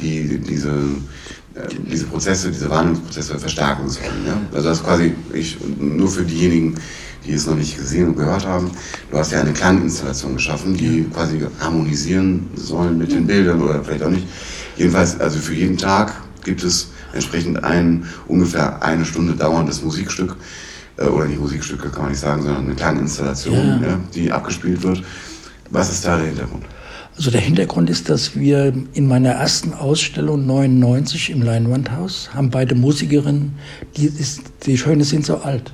[0.00, 0.70] die diese,
[1.54, 4.26] äh, diese Prozesse, diese Wahrnehmungsprozesse verstärken sollen.
[4.26, 4.40] Ja?
[4.52, 6.74] Also das ist quasi ich, nur für diejenigen,
[7.24, 8.70] die es noch nicht gesehen und gehört haben.
[9.10, 14.02] Du hast ja eine Klanginstallation geschaffen, die quasi harmonisieren sollen mit den Bildern oder vielleicht
[14.02, 14.26] auch nicht.
[14.76, 16.12] Jedenfalls, also für jeden Tag
[16.44, 20.36] gibt es entsprechend ein ungefähr eine Stunde dauerndes Musikstück,
[20.96, 23.88] äh, oder nicht Musikstücke kann man nicht sagen, sondern eine Klanginstallation, ja.
[23.88, 25.02] Ja, die abgespielt wird.
[25.70, 26.64] Was ist da der Hintergrund?
[27.16, 32.74] Also der Hintergrund ist, dass wir in meiner ersten Ausstellung 99 im Leinwandhaus haben beide
[32.74, 33.54] Musikerinnen,
[33.96, 35.72] die, ist, die Schöne sind so alt.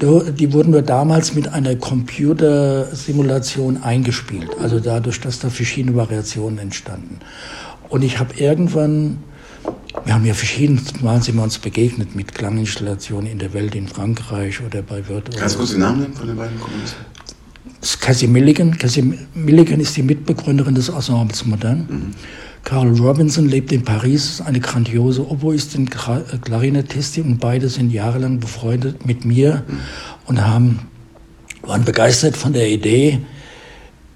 [0.00, 4.48] Die wurden wir damals mit einer Computersimulation eingespielt.
[4.58, 7.18] Also dadurch, dass da verschiedene Variationen entstanden.
[7.90, 9.18] Und ich habe irgendwann
[10.04, 13.88] wir haben ja verschiedene Mal sind wir uns begegnet mit Klanginstallationen in der Welt, in
[13.88, 15.36] Frankreich oder bei Wirth.
[15.36, 17.04] Kannst du kurz den Namen nennen von den beiden Komponisten?
[18.00, 18.76] Cassie Milligan.
[18.76, 21.86] Cassie Milligan ist die Mitbegründerin des Ensembles Modern.
[21.88, 22.14] Mhm.
[22.64, 29.06] Carl Robinson lebt in Paris, eine grandiose Oboistin, äh, Klarinettistin und beide sind jahrelang befreundet
[29.06, 29.78] mit mir mhm.
[30.26, 30.80] und haben,
[31.62, 33.20] waren begeistert von der Idee,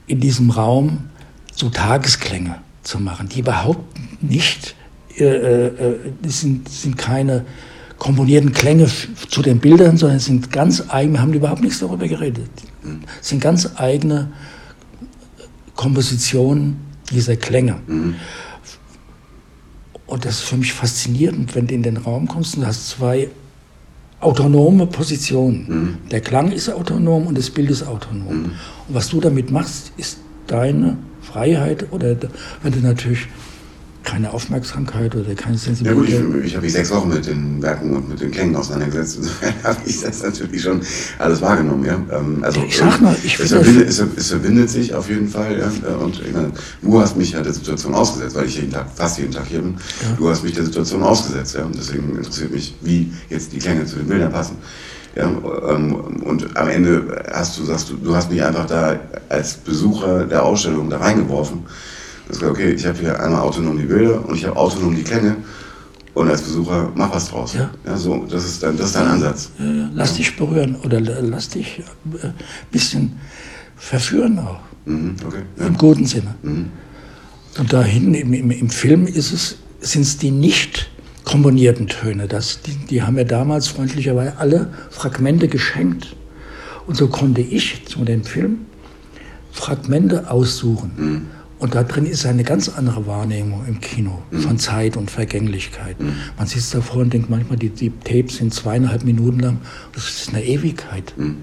[0.06, 1.08] in diesem Raum
[1.54, 4.74] so Tagesklänge zu machen, die überhaupt nicht,
[5.18, 7.44] äh, äh, das sind, sind keine
[7.98, 8.88] komponierten Klänge
[9.28, 12.50] zu den Bildern, sondern sind ganz eigene, haben überhaupt nichts darüber geredet,
[13.20, 14.32] sind ganz eigene
[15.74, 16.76] Kompositionen
[17.10, 17.76] dieser Klänge.
[17.86, 18.16] Mhm.
[20.06, 23.30] Und das ist für mich faszinierend, wenn du in den Raum kommst und hast zwei
[24.20, 25.66] autonome Positionen.
[25.68, 26.08] Mhm.
[26.10, 28.42] Der Klang ist autonom und das Bild ist autonom.
[28.42, 28.44] Mhm.
[28.88, 32.16] Und was du damit machst, ist deine Freiheit oder
[32.62, 33.26] wenn du natürlich
[34.04, 36.14] keine Aufmerksamkeit oder keine Sensibilität.
[36.14, 38.54] Ja gut, ich, ich habe mich sechs Wochen mit den Werken und mit den Klängen
[38.54, 39.16] auseinandergesetzt.
[39.18, 40.80] Insofern habe ich das natürlich schon
[41.18, 41.84] alles wahrgenommen.
[41.84, 42.00] Ja?
[42.16, 45.58] Ähm, also, ich sag mal, ich es, verbindet, es, es, verbindet sich auf jeden Fall.
[45.58, 45.94] Ja?
[45.96, 49.18] Und ich meine, du hast mich ja der Situation ausgesetzt, weil ich jeden Tag, fast
[49.18, 49.76] jeden Tag hier bin.
[50.02, 50.16] Ja.
[50.16, 51.54] Du hast mich der Situation ausgesetzt.
[51.54, 51.64] Ja?
[51.64, 54.56] Und deswegen interessiert mich, wie jetzt die Klänge zu den Bildern passen.
[55.16, 55.30] Ja,
[55.68, 60.24] ähm, und am Ende hast du, sagst du, du hast mich einfach da als Besucher
[60.24, 61.62] der Ausstellung da reingeworfen
[62.28, 65.02] das war okay, ich habe hier einmal autonom die Bilder und ich habe autonom die
[65.02, 65.36] Klänge
[66.14, 67.54] und als Besucher mach was draus.
[67.54, 67.70] Ja.
[67.84, 69.50] ja so, das ist, dein, das ist dein Ansatz.
[69.58, 70.16] Ja, lass ja.
[70.18, 72.32] dich berühren oder lass dich ein äh,
[72.70, 73.18] bisschen
[73.76, 74.60] verführen auch.
[74.86, 76.34] Mhm, okay, Im guten Sinne.
[76.42, 76.70] Mhm.
[77.58, 80.90] Und dahin im, im, im Film ist es, sind es die nicht
[81.24, 82.28] komponierten Töne.
[82.28, 86.16] Das, die, die haben mir damals freundlicherweise alle Fragmente geschenkt.
[86.86, 88.66] Und so konnte ich zu dem Film
[89.52, 90.92] Fragmente aussuchen.
[90.96, 91.26] Mhm.
[91.58, 94.40] Und da drin ist eine ganz andere Wahrnehmung im Kino mhm.
[94.40, 96.00] von Zeit und Vergänglichkeit.
[96.00, 96.14] Mhm.
[96.36, 99.58] Man sitzt davor und denkt manchmal, die, die Tapes sind zweieinhalb Minuten lang.
[99.92, 101.14] Das ist eine Ewigkeit.
[101.16, 101.36] Mhm.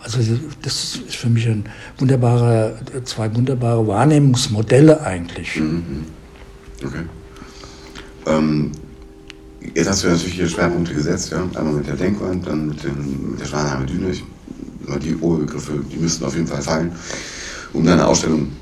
[0.00, 0.18] Also
[0.62, 1.64] das ist für mich ein
[1.98, 5.56] wunderbarer, zwei wunderbare Wahrnehmungsmodelle eigentlich.
[5.56, 6.04] Mhm.
[6.84, 7.02] Okay.
[8.26, 8.72] Ähm,
[9.74, 11.42] jetzt hast du natürlich hier Schwerpunkte gesetzt, ja?
[11.58, 14.10] einmal mit der Denkwand, dann mit, den, mit der Schwanheimer Düne.
[14.10, 14.22] Ich,
[15.02, 16.92] die Oberbegriffe, die müssten auf jeden Fall fallen,
[17.72, 18.52] um deine Ausstellung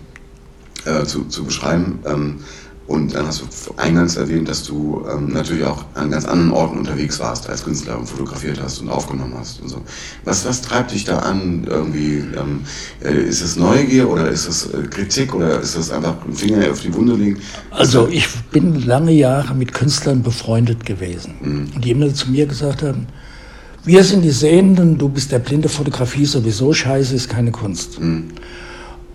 [0.85, 2.01] äh, zu, zu beschreiben.
[2.07, 2.41] Ähm,
[2.87, 3.47] und dann hast du
[3.79, 7.99] eingangs erwähnt, dass du ähm, natürlich auch an ganz anderen Orten unterwegs warst als Künstler
[7.99, 9.81] und fotografiert hast und aufgenommen hast und so.
[10.25, 11.65] Was, was treibt dich da an?
[11.67, 12.61] Irgendwie, ähm,
[13.03, 16.71] äh, ist es Neugier oder ist es äh, Kritik oder ist es einfach ein Finger
[16.71, 17.41] auf die Wunde legen?
[17.71, 21.81] Also ich bin lange Jahre mit Künstlern befreundet gewesen mhm.
[21.81, 23.07] die immer zu mir gesagt haben,
[23.87, 28.01] wir sind die Sehenden, du bist der blinde Fotografie sowieso scheiße, ist keine Kunst.
[28.01, 28.29] Mhm.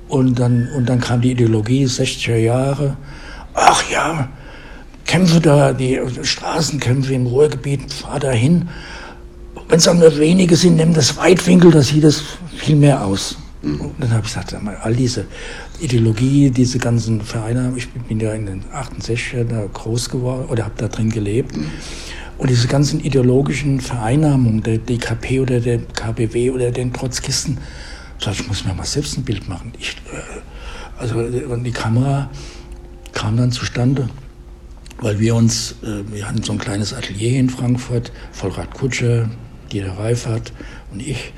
[0.09, 2.97] Und dann, und dann kam die Ideologie 60er Jahre.
[3.53, 4.27] Ach ja,
[5.05, 8.69] Kämpfe da, die Straßenkämpfe im Ruhrgebiet, fahr da hin.
[9.67, 12.23] Wenn es auch nur wenige sind, nimm das Weitwinkel, da sieht es
[12.57, 13.37] viel mehr aus.
[13.61, 13.81] Mhm.
[13.81, 15.25] Und dann habe ich gesagt, all diese
[15.79, 20.75] Ideologie, diese ganzen Vereine, ich bin ja in den 68er da groß geworden oder habe
[20.77, 21.55] da drin gelebt.
[21.55, 21.65] Mhm.
[22.37, 27.57] Und diese ganzen ideologischen Vereinnahmungen, der DKP oder der KBW oder den Trotzkisten,
[28.19, 29.73] ich, muss mir mal selbst ein Bild machen.
[29.79, 32.29] Ich, äh, also und die Kamera
[33.13, 34.09] kam dann zustande,
[35.01, 39.29] weil wir uns, äh, wir hatten so ein kleines Atelier in Frankfurt, Vollrad Kutsche,
[39.71, 40.51] Dieter Reifert
[40.91, 41.33] und ich.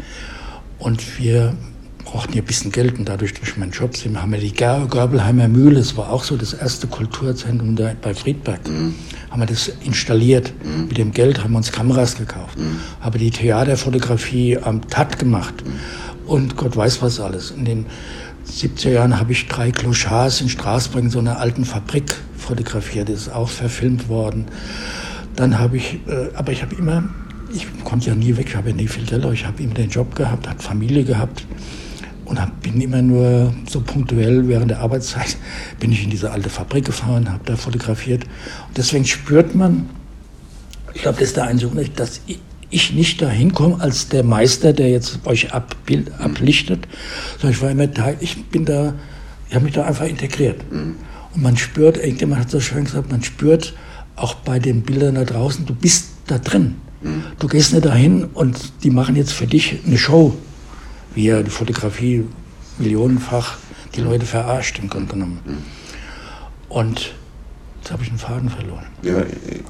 [0.79, 1.55] Und wir
[2.03, 5.47] brauchten ja ein bisschen Geld und dadurch durch meinen Job sind, haben wir die Görbelheimer
[5.47, 8.95] Mühle, das war auch so das erste Kulturzentrum da bei Friedberg, mhm.
[9.29, 10.51] haben wir das installiert.
[10.63, 10.87] Mhm.
[10.87, 12.79] Mit dem Geld haben wir uns Kameras gekauft, mhm.
[12.99, 15.63] haben die Theaterfotografie am TAT gemacht.
[15.63, 15.79] Mhm
[16.25, 17.51] und Gott weiß was alles.
[17.51, 17.86] In den
[18.49, 23.10] 70er Jahren habe ich drei Clochards in Straßburg in so einer alten Fabrik fotografiert.
[23.10, 24.45] Das ist auch verfilmt worden.
[25.36, 27.03] Dann habe ich, äh, aber ich habe immer,
[27.53, 29.73] ich konnte ja nie weg, ich habe ja nie viel Geld, aber ich habe immer
[29.73, 31.45] den Job gehabt, habe Familie gehabt
[32.25, 35.38] und hab, bin immer nur so punktuell während der Arbeitszeit
[35.79, 38.23] bin ich in diese alte Fabrik gefahren, habe da fotografiert.
[38.67, 39.89] Und deswegen spürt man,
[40.93, 42.21] ich glaube, das ist der einzige Unterschied, dass
[42.71, 46.25] ich, ich nicht dahin komme als der Meister, der jetzt euch abbild, mhm.
[46.25, 46.88] ablichtet,
[47.34, 48.95] sondern ich war immer Teil, ich bin da,
[49.49, 50.71] ich habe mich da einfach integriert.
[50.71, 50.95] Mhm.
[51.34, 53.73] Und man spürt, irgendjemand hat so schön gesagt, man spürt
[54.15, 56.75] auch bei den Bildern da draußen, du bist da drin.
[57.01, 57.23] Mhm.
[57.39, 60.36] Du gehst nicht dahin und die machen jetzt für dich eine Show,
[61.13, 62.25] wie ja die Fotografie
[62.77, 63.57] millionenfach
[63.95, 65.39] die Leute verarscht im Grunde genommen.
[65.45, 65.57] Mhm.
[66.69, 67.13] Und
[67.81, 68.85] Jetzt habe ich einen Faden verloren.
[69.01, 69.15] Ja,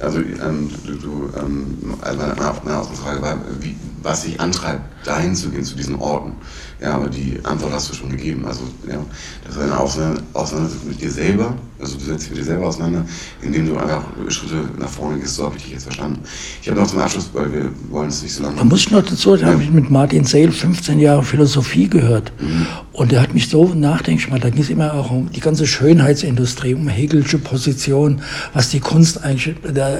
[0.05, 0.69] also ähm,
[1.01, 5.95] du, ähm, also meine Ausgangsfrage war, wie, was sich antreibt, dahin zu gehen, zu diesen
[5.95, 6.33] Orten.
[6.81, 8.43] Ja, aber die Antwort hast du schon gegeben.
[8.45, 8.97] Also, ja,
[9.45, 11.53] das ist eine Auseinandersetzung mit dir selber.
[11.79, 13.05] Also, du setzt dich mit dir selber auseinander,
[13.43, 15.35] indem du einfach Schritte nach vorne gehst.
[15.35, 16.19] So habe ich dich jetzt verstanden.
[16.59, 18.55] Ich habe noch zum Abschluss, weil wir wollen es nicht so lange.
[18.55, 19.53] Man muss noch dazu, da ja.
[19.53, 22.31] habe ich mit Martin Seel 15 Jahre Philosophie gehört.
[22.39, 22.65] Mhm.
[22.93, 24.43] Und der hat mich so nachdenklich gemacht.
[24.43, 28.21] Da ging es immer auch um die ganze Schönheitsindustrie, um Hegelsche Position,
[28.53, 29.55] was die Kunst eigentlich,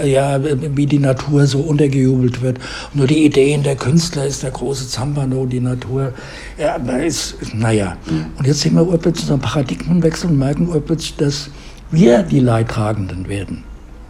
[0.06, 2.60] ja, wie die Natur so untergejubelt wird.
[2.96, 6.14] Nur die Ideen der Künstler ist der große Zampano, die Natur.
[6.58, 7.98] Ja, ja, ist, naja.
[8.38, 11.50] Und jetzt sehen wir urplötzlich so einen Paradigmenwechsel und merken urplötzlich, dass
[11.92, 13.64] wir die Leidtragenden werden.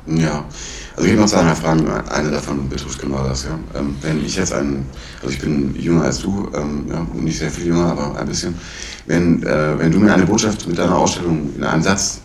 [0.08, 0.46] Ja,
[0.96, 1.88] also ich habe noch zwei Fragen.
[2.10, 3.46] Eine davon betrifft genau das.
[3.46, 3.80] Ja.
[3.80, 4.86] Ähm, wenn ich jetzt einen,
[5.22, 8.56] also ich bin jünger als du, ähm, ja, nicht sehr viel jünger, aber ein bisschen.
[9.06, 12.22] Wenn, äh, wenn du mir eine Botschaft mit deiner Ausstellung in einem Satz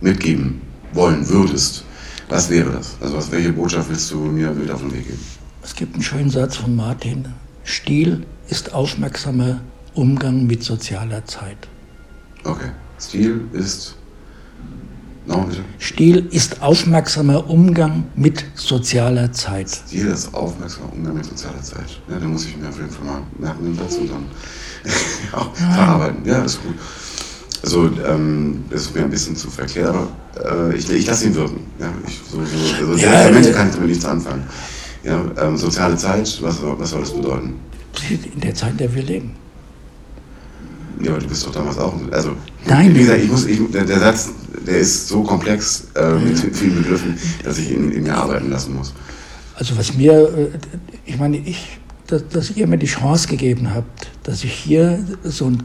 [0.00, 0.60] mitgeben
[0.92, 1.84] wollen würdest,
[2.28, 2.96] was wäre das?
[3.00, 5.37] Also was, welche Botschaft willst du mir mit auf den Weg geben?
[5.68, 7.26] Es gibt einen schönen Satz von Martin.
[7.62, 9.60] Stil ist aufmerksamer
[9.94, 11.58] Umgang mit sozialer Zeit.
[12.42, 12.70] Okay.
[12.98, 13.94] Stil ist.
[15.26, 15.46] No.
[15.78, 19.68] Stil ist aufmerksamer Umgang mit sozialer Zeit.
[19.68, 22.00] Stil ist aufmerksamer Umgang mit sozialer Zeit.
[22.08, 24.24] Ja, da muss ich mir auf jeden Fall mal merken den Satz und dann
[25.32, 26.24] ja, verarbeiten.
[26.24, 26.76] Ja, ist gut.
[27.62, 31.34] Also, ähm, das ist mir ein bisschen zu verkehrt, aber äh, ich, ich lasse ihn
[31.34, 31.60] wirken.
[31.78, 34.44] Ja, ich, so, so, so ja, Menschen kann ich damit nichts anfangen.
[35.08, 37.54] Ja, ähm, soziale Zeit, was, was soll das bedeuten?
[38.10, 39.34] In der Zeit, in der wir leben.
[41.00, 41.94] Ja, aber du bist doch damals auch.
[42.10, 42.32] Also,
[42.66, 42.94] Nein.
[42.94, 44.30] Wie gesagt, ich muss, ich, der, der, Satz,
[44.66, 48.74] der ist so komplex äh, mit vielen Begriffen, dass ich ihn in mir arbeiten lassen
[48.74, 48.92] muss.
[49.54, 50.48] Also, was mir, äh,
[51.04, 55.46] ich meine, ich, dass, dass ihr mir die Chance gegeben habt, dass ich hier so,
[55.46, 55.62] ein,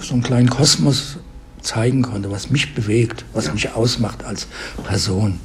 [0.00, 1.18] so einen kleinen Kosmos
[1.62, 3.52] zeigen konnte, was mich bewegt, was ja.
[3.52, 4.46] mich ausmacht als
[4.84, 5.40] Person.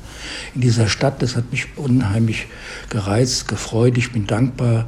[0.55, 2.47] In dieser Stadt, das hat mich unheimlich
[2.89, 4.87] gereizt, gefreut, ich bin dankbar.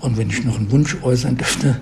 [0.00, 1.80] Und wenn ich noch einen Wunsch äußern dürfte,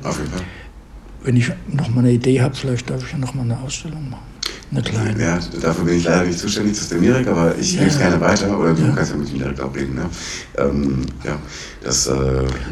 [1.24, 4.10] wenn ich noch mal eine Idee habe, vielleicht darf ich ja noch mal eine Ausstellung
[4.10, 4.32] machen.
[4.72, 5.22] Eine kleine.
[5.22, 7.80] Ja, dafür bin ich leider nicht zuständig, das ist der Mirek, aber ich ja.
[7.80, 8.92] gebe es gerne weiter oder du ja.
[8.92, 9.94] kannst ja mit ihm direkt auch reden.
[9.96, 10.08] Ne?
[10.56, 11.38] Ähm, ja,
[11.84, 12.12] das, äh,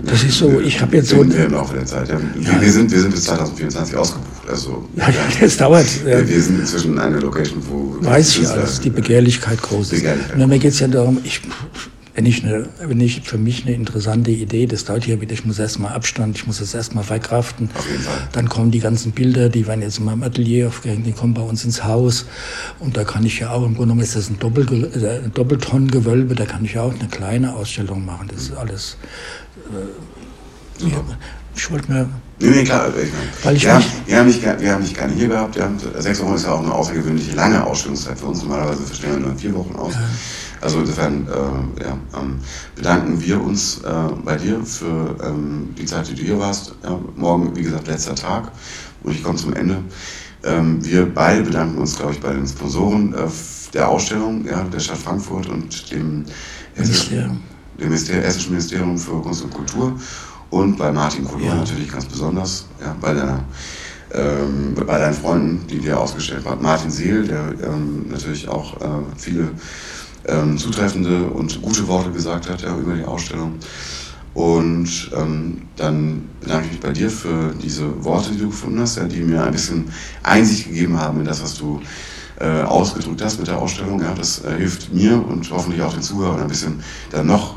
[0.04, 1.16] das ist so, ich habe jetzt so.
[1.28, 2.08] Wir im Laufe der Zeit.
[2.08, 2.18] Ja.
[2.34, 4.29] Wir, wir, sind, wir sind bis 2024 ausgebucht.
[4.50, 6.04] Also, ja, ja, das dauert.
[6.04, 7.96] Wir, wir sind inzwischen eine Location, wo.
[8.00, 10.00] Weiß ich alles, die Begehrlichkeit groß ist.
[10.00, 10.36] Begehrlichkeit.
[10.36, 11.40] Und mir geht es ja darum, ich
[12.20, 15.44] wenn ich, eine, wenn ich für mich eine interessante Idee, das dauert hier wieder, ich
[15.44, 17.70] muss erstmal Abstand, ich muss es erstmal verkraften.
[17.74, 18.28] Auf jeden Fall.
[18.32, 21.42] Dann kommen die ganzen Bilder, die werden jetzt in meinem Atelier aufgehängt, die kommen bei
[21.42, 22.26] uns ins Haus.
[22.78, 25.32] Und da kann ich ja auch, im Grunde genommen ist das ein, Doppel, äh, ein
[25.32, 28.28] Doppeltonnengewölbe, da kann ich ja auch eine kleine Ausstellung machen.
[28.30, 28.96] Das ist alles.
[29.70, 31.04] Äh, ja,
[31.54, 32.08] ich wollte mir.
[32.40, 32.88] Nee, nee, klar.
[32.88, 35.56] Ich meine, Weil ich wir, haben, wir, haben nicht, wir haben nicht keine hier gehabt.
[35.56, 38.42] Wir haben, sechs Wochen ist ja auch eine außergewöhnliche lange Ausstellungszeit für uns.
[38.42, 39.94] Normalerweise verstehen wir nur in vier Wochen aus.
[39.94, 40.00] Ja.
[40.60, 42.38] Also insofern äh, ja, ähm,
[42.74, 43.92] bedanken wir uns äh,
[44.24, 46.74] bei dir für ähm, die Zeit, die du hier warst.
[46.82, 48.52] Ja, morgen, wie gesagt, letzter Tag
[49.02, 49.78] und ich komme zum Ende.
[50.44, 53.26] Ähm, wir beide bedanken uns, glaube ich, bei den Sponsoren äh,
[53.72, 56.24] der Ausstellung ja, der Stadt Frankfurt und dem,
[56.76, 57.42] Ministerium.
[57.78, 59.98] dem Minister Hessischen Ministerium für Kunst und Kultur
[60.50, 61.54] und bei Martin Kolor ja.
[61.54, 63.44] natürlich ganz besonders, ja, bei deiner
[64.12, 66.60] ähm, bei deinen Freunden, die dir ausgestellt waren.
[66.60, 69.50] Martin Seel, der ähm, natürlich auch äh, viele
[70.26, 73.54] ähm, zutreffende und gute Worte gesagt hat ja, über die Ausstellung.
[74.34, 78.96] Und ähm, dann bedanke ich mich bei dir für diese Worte, die du gefunden hast,
[78.96, 79.90] ja, die mir ein bisschen
[80.22, 81.80] Einsicht gegeben haben in das, was du
[82.38, 84.00] äh, ausgedrückt hast mit der Ausstellung.
[84.00, 87.56] Ja, das äh, hilft mir und hoffentlich auch den Zuhörern ein bisschen dann noch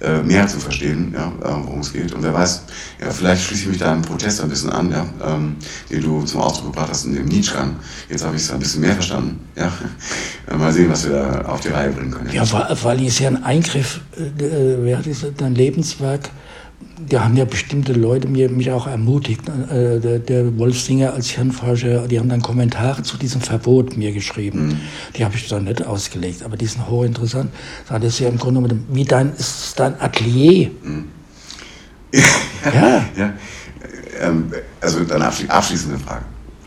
[0.00, 2.12] äh, mehr zu verstehen, ja, äh, worum es geht.
[2.12, 2.62] Und wer weiß,
[3.00, 5.56] ja, vielleicht schließe ich mich da Protest ein bisschen an, ja, ähm,
[5.90, 7.54] den du zum Ausdruck gebracht hast in dem Nietzsche.
[8.08, 9.40] Jetzt habe ich es ein bisschen mehr verstanden.
[9.56, 9.72] Ja.
[10.56, 12.32] Mal sehen, was wir da auf die Reihe bringen können.
[12.32, 12.44] Ja,
[12.82, 15.02] weil es ja ein Eingriff, äh, äh wäre
[15.36, 16.30] dein Lebenswerk
[17.08, 19.42] da haben ja bestimmte Leute mir, mich auch ermutigt.
[19.48, 24.12] Äh, der, der Wolf Singer als Hirnforscher, die haben dann Kommentare zu diesem Verbot mir
[24.12, 24.66] geschrieben.
[24.66, 24.80] Mhm.
[25.16, 27.50] Die habe ich dann nicht ausgelegt, aber die sind hochinteressant.
[27.88, 30.70] Das ist ja im Grunde genommen, wie dein, ist dein Atelier.
[30.82, 31.04] Mhm.
[32.12, 32.22] ja.
[32.74, 33.04] ja.
[33.16, 33.32] ja.
[34.20, 36.24] Ähm, also dann abschließende Frage.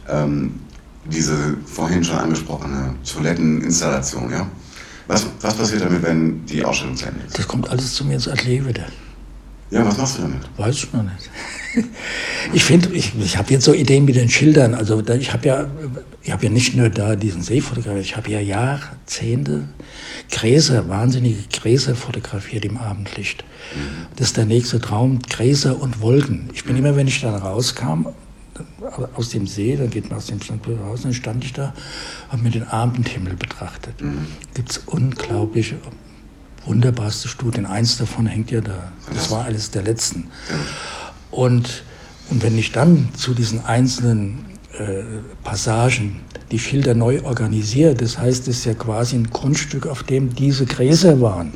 [0.10, 0.60] Ähm,
[1.06, 4.48] diese vorhin schon angesprochene Toiletteninstallation, ja?
[5.08, 7.40] Was, was passiert damit, wenn die Ausstellung zu Ende ist?
[7.40, 8.88] Das kommt alles zu mir ins Atelier wieder.
[9.70, 10.42] Ja, was machst du damit?
[10.58, 11.30] Weiß ich noch nicht.
[12.54, 14.74] Ich finde, ich, ich habe jetzt so Ideen mit den Schildern.
[14.74, 15.68] Also ich habe ja,
[16.24, 19.68] ich habe ja nicht nur da diesen See fotografiert, ich habe ja Jahrzehnte
[20.32, 23.44] Gräser, wahnsinnige Gräser fotografiert im Abendlicht.
[23.76, 24.08] Mhm.
[24.16, 26.50] Das ist der nächste Traum, Gräser und Wolken.
[26.54, 26.86] Ich bin mhm.
[26.86, 28.08] immer, wenn ich dann rauskam,
[29.16, 31.74] aus dem See, dann geht man aus dem Standbild raus, dann stand ich da,
[32.30, 34.02] habe mir den Abendhimmel betrachtet.
[34.02, 34.28] Mhm.
[34.54, 35.76] Gibt es unglaubliche
[36.68, 37.65] wunderbarste Studien.
[37.65, 38.92] Eins davon hängt ja da.
[39.13, 40.28] Das war alles der letzten.
[41.32, 41.84] Und,
[42.30, 44.46] und wenn ich dann zu diesen einzelnen
[44.78, 45.04] äh,
[45.44, 50.34] Passagen die Schilder neu organisiert, das heißt, es ist ja quasi ein Grundstück, auf dem
[50.34, 51.52] diese Gräser waren.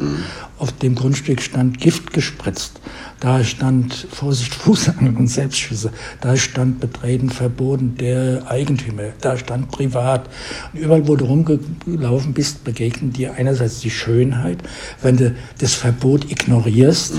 [0.62, 2.82] Auf dem Grundstück stand Gift gespritzt.
[3.20, 5.91] Da stand Vorsicht, Fußangeln und Selbstschüsse.
[6.22, 9.05] Da stand Betreten verboten der Eigentümer.
[9.22, 10.30] Da stand privat.
[10.72, 14.59] Und überall, wo du rumgelaufen bist, begegnen dir einerseits die Schönheit.
[15.01, 17.16] Wenn du das Verbot ignorierst,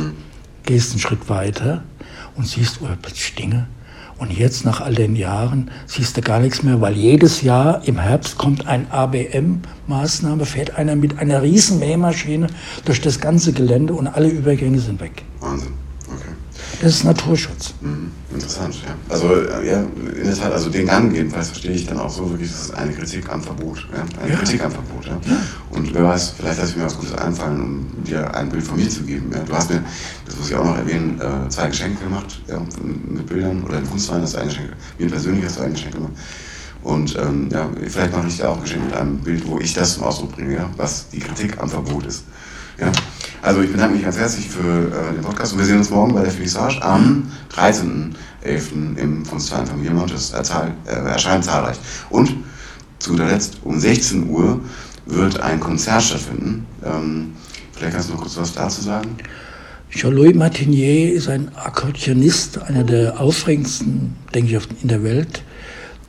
[0.62, 1.82] gehst einen Schritt weiter
[2.36, 2.86] und siehst, oh,
[3.36, 3.66] Dinge.
[4.22, 7.98] Und jetzt, nach all den Jahren, siehst du gar nichts mehr, weil jedes Jahr im
[7.98, 12.46] Herbst kommt ein ABM-Maßnahme, fährt einer mit einer riesen Mähmaschine
[12.84, 15.24] durch das ganze Gelände und alle Übergänge sind weg.
[15.40, 15.72] Wahnsinn.
[16.83, 17.74] Das ist Naturschutz.
[17.80, 18.11] Mhm.
[18.35, 18.95] Interessant, ja.
[19.09, 19.85] Also, äh, ja,
[20.16, 22.74] in der Tat, also den Gang jedenfalls verstehe ich dann auch so wirklich, das ist
[22.74, 23.87] eine Kritik am Verbot.
[23.95, 24.05] Ja?
[24.20, 24.39] Eine ja.
[24.39, 25.20] Kritik am Verbot, ja?
[25.24, 25.37] ja.
[25.70, 28.76] Und wer weiß, vielleicht lasse ich mir was Gutes einfallen, um dir ein Bild von
[28.76, 29.30] mir zu geben.
[29.33, 29.45] Ja?
[29.45, 29.85] Du hast mir,
[30.26, 33.89] das muss ich auch noch erwähnen, äh, zwei Geschenke gemacht, ja, mit Bildern oder in
[33.89, 36.12] Kunstwein hast du ein Geschenk, mir persönlich hast du ein Geschenk gemacht.
[36.83, 39.72] Und ähm, ja, vielleicht mache ich dir auch ein Geschenk mit einem Bild, wo ich
[39.72, 40.68] das zum Ausdruck bringe, ja?
[40.76, 42.24] was die Kritik am Verbot ist.
[42.78, 42.92] Ja?
[43.42, 46.14] Also ich bedanke mich ganz herzlich für äh, den Podcast und wir sehen uns morgen
[46.14, 47.24] bei der Finissage am
[47.56, 48.96] 13.11.
[48.96, 50.12] im von Stein Familienmount.
[50.12, 51.76] Äh, erscheint zahlreich.
[52.10, 52.32] Und
[53.00, 54.60] zu guter Letzt um 16 Uhr
[55.06, 56.66] wird ein Konzert stattfinden.
[56.84, 57.32] Ähm,
[57.72, 59.16] vielleicht kannst du noch kurz was dazu sagen.
[59.90, 65.42] Jean-Louis Martinier ist ein Akkordeonist, einer der aufregendsten, denke ich, in der Welt.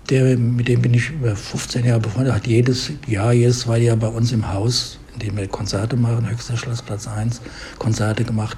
[0.09, 3.97] Der, mit dem bin ich über 15 Jahre befreundet, hat jedes Jahr, jedes zweite Jahr
[3.97, 7.41] bei uns im Haus in dem wir Konzerte machen, höchster Schlossplatz 1,
[7.79, 8.57] Konzerte gemacht.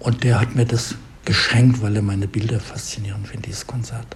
[0.00, 4.06] Und der hat mir das geschenkt, weil er meine Bilder faszinierend findet, dieses Konzert.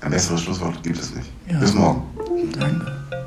[0.00, 1.30] Ein besseres Schlusswort gibt es nicht.
[1.48, 1.60] Ja.
[1.60, 2.02] Bis morgen.
[2.58, 3.21] Danke.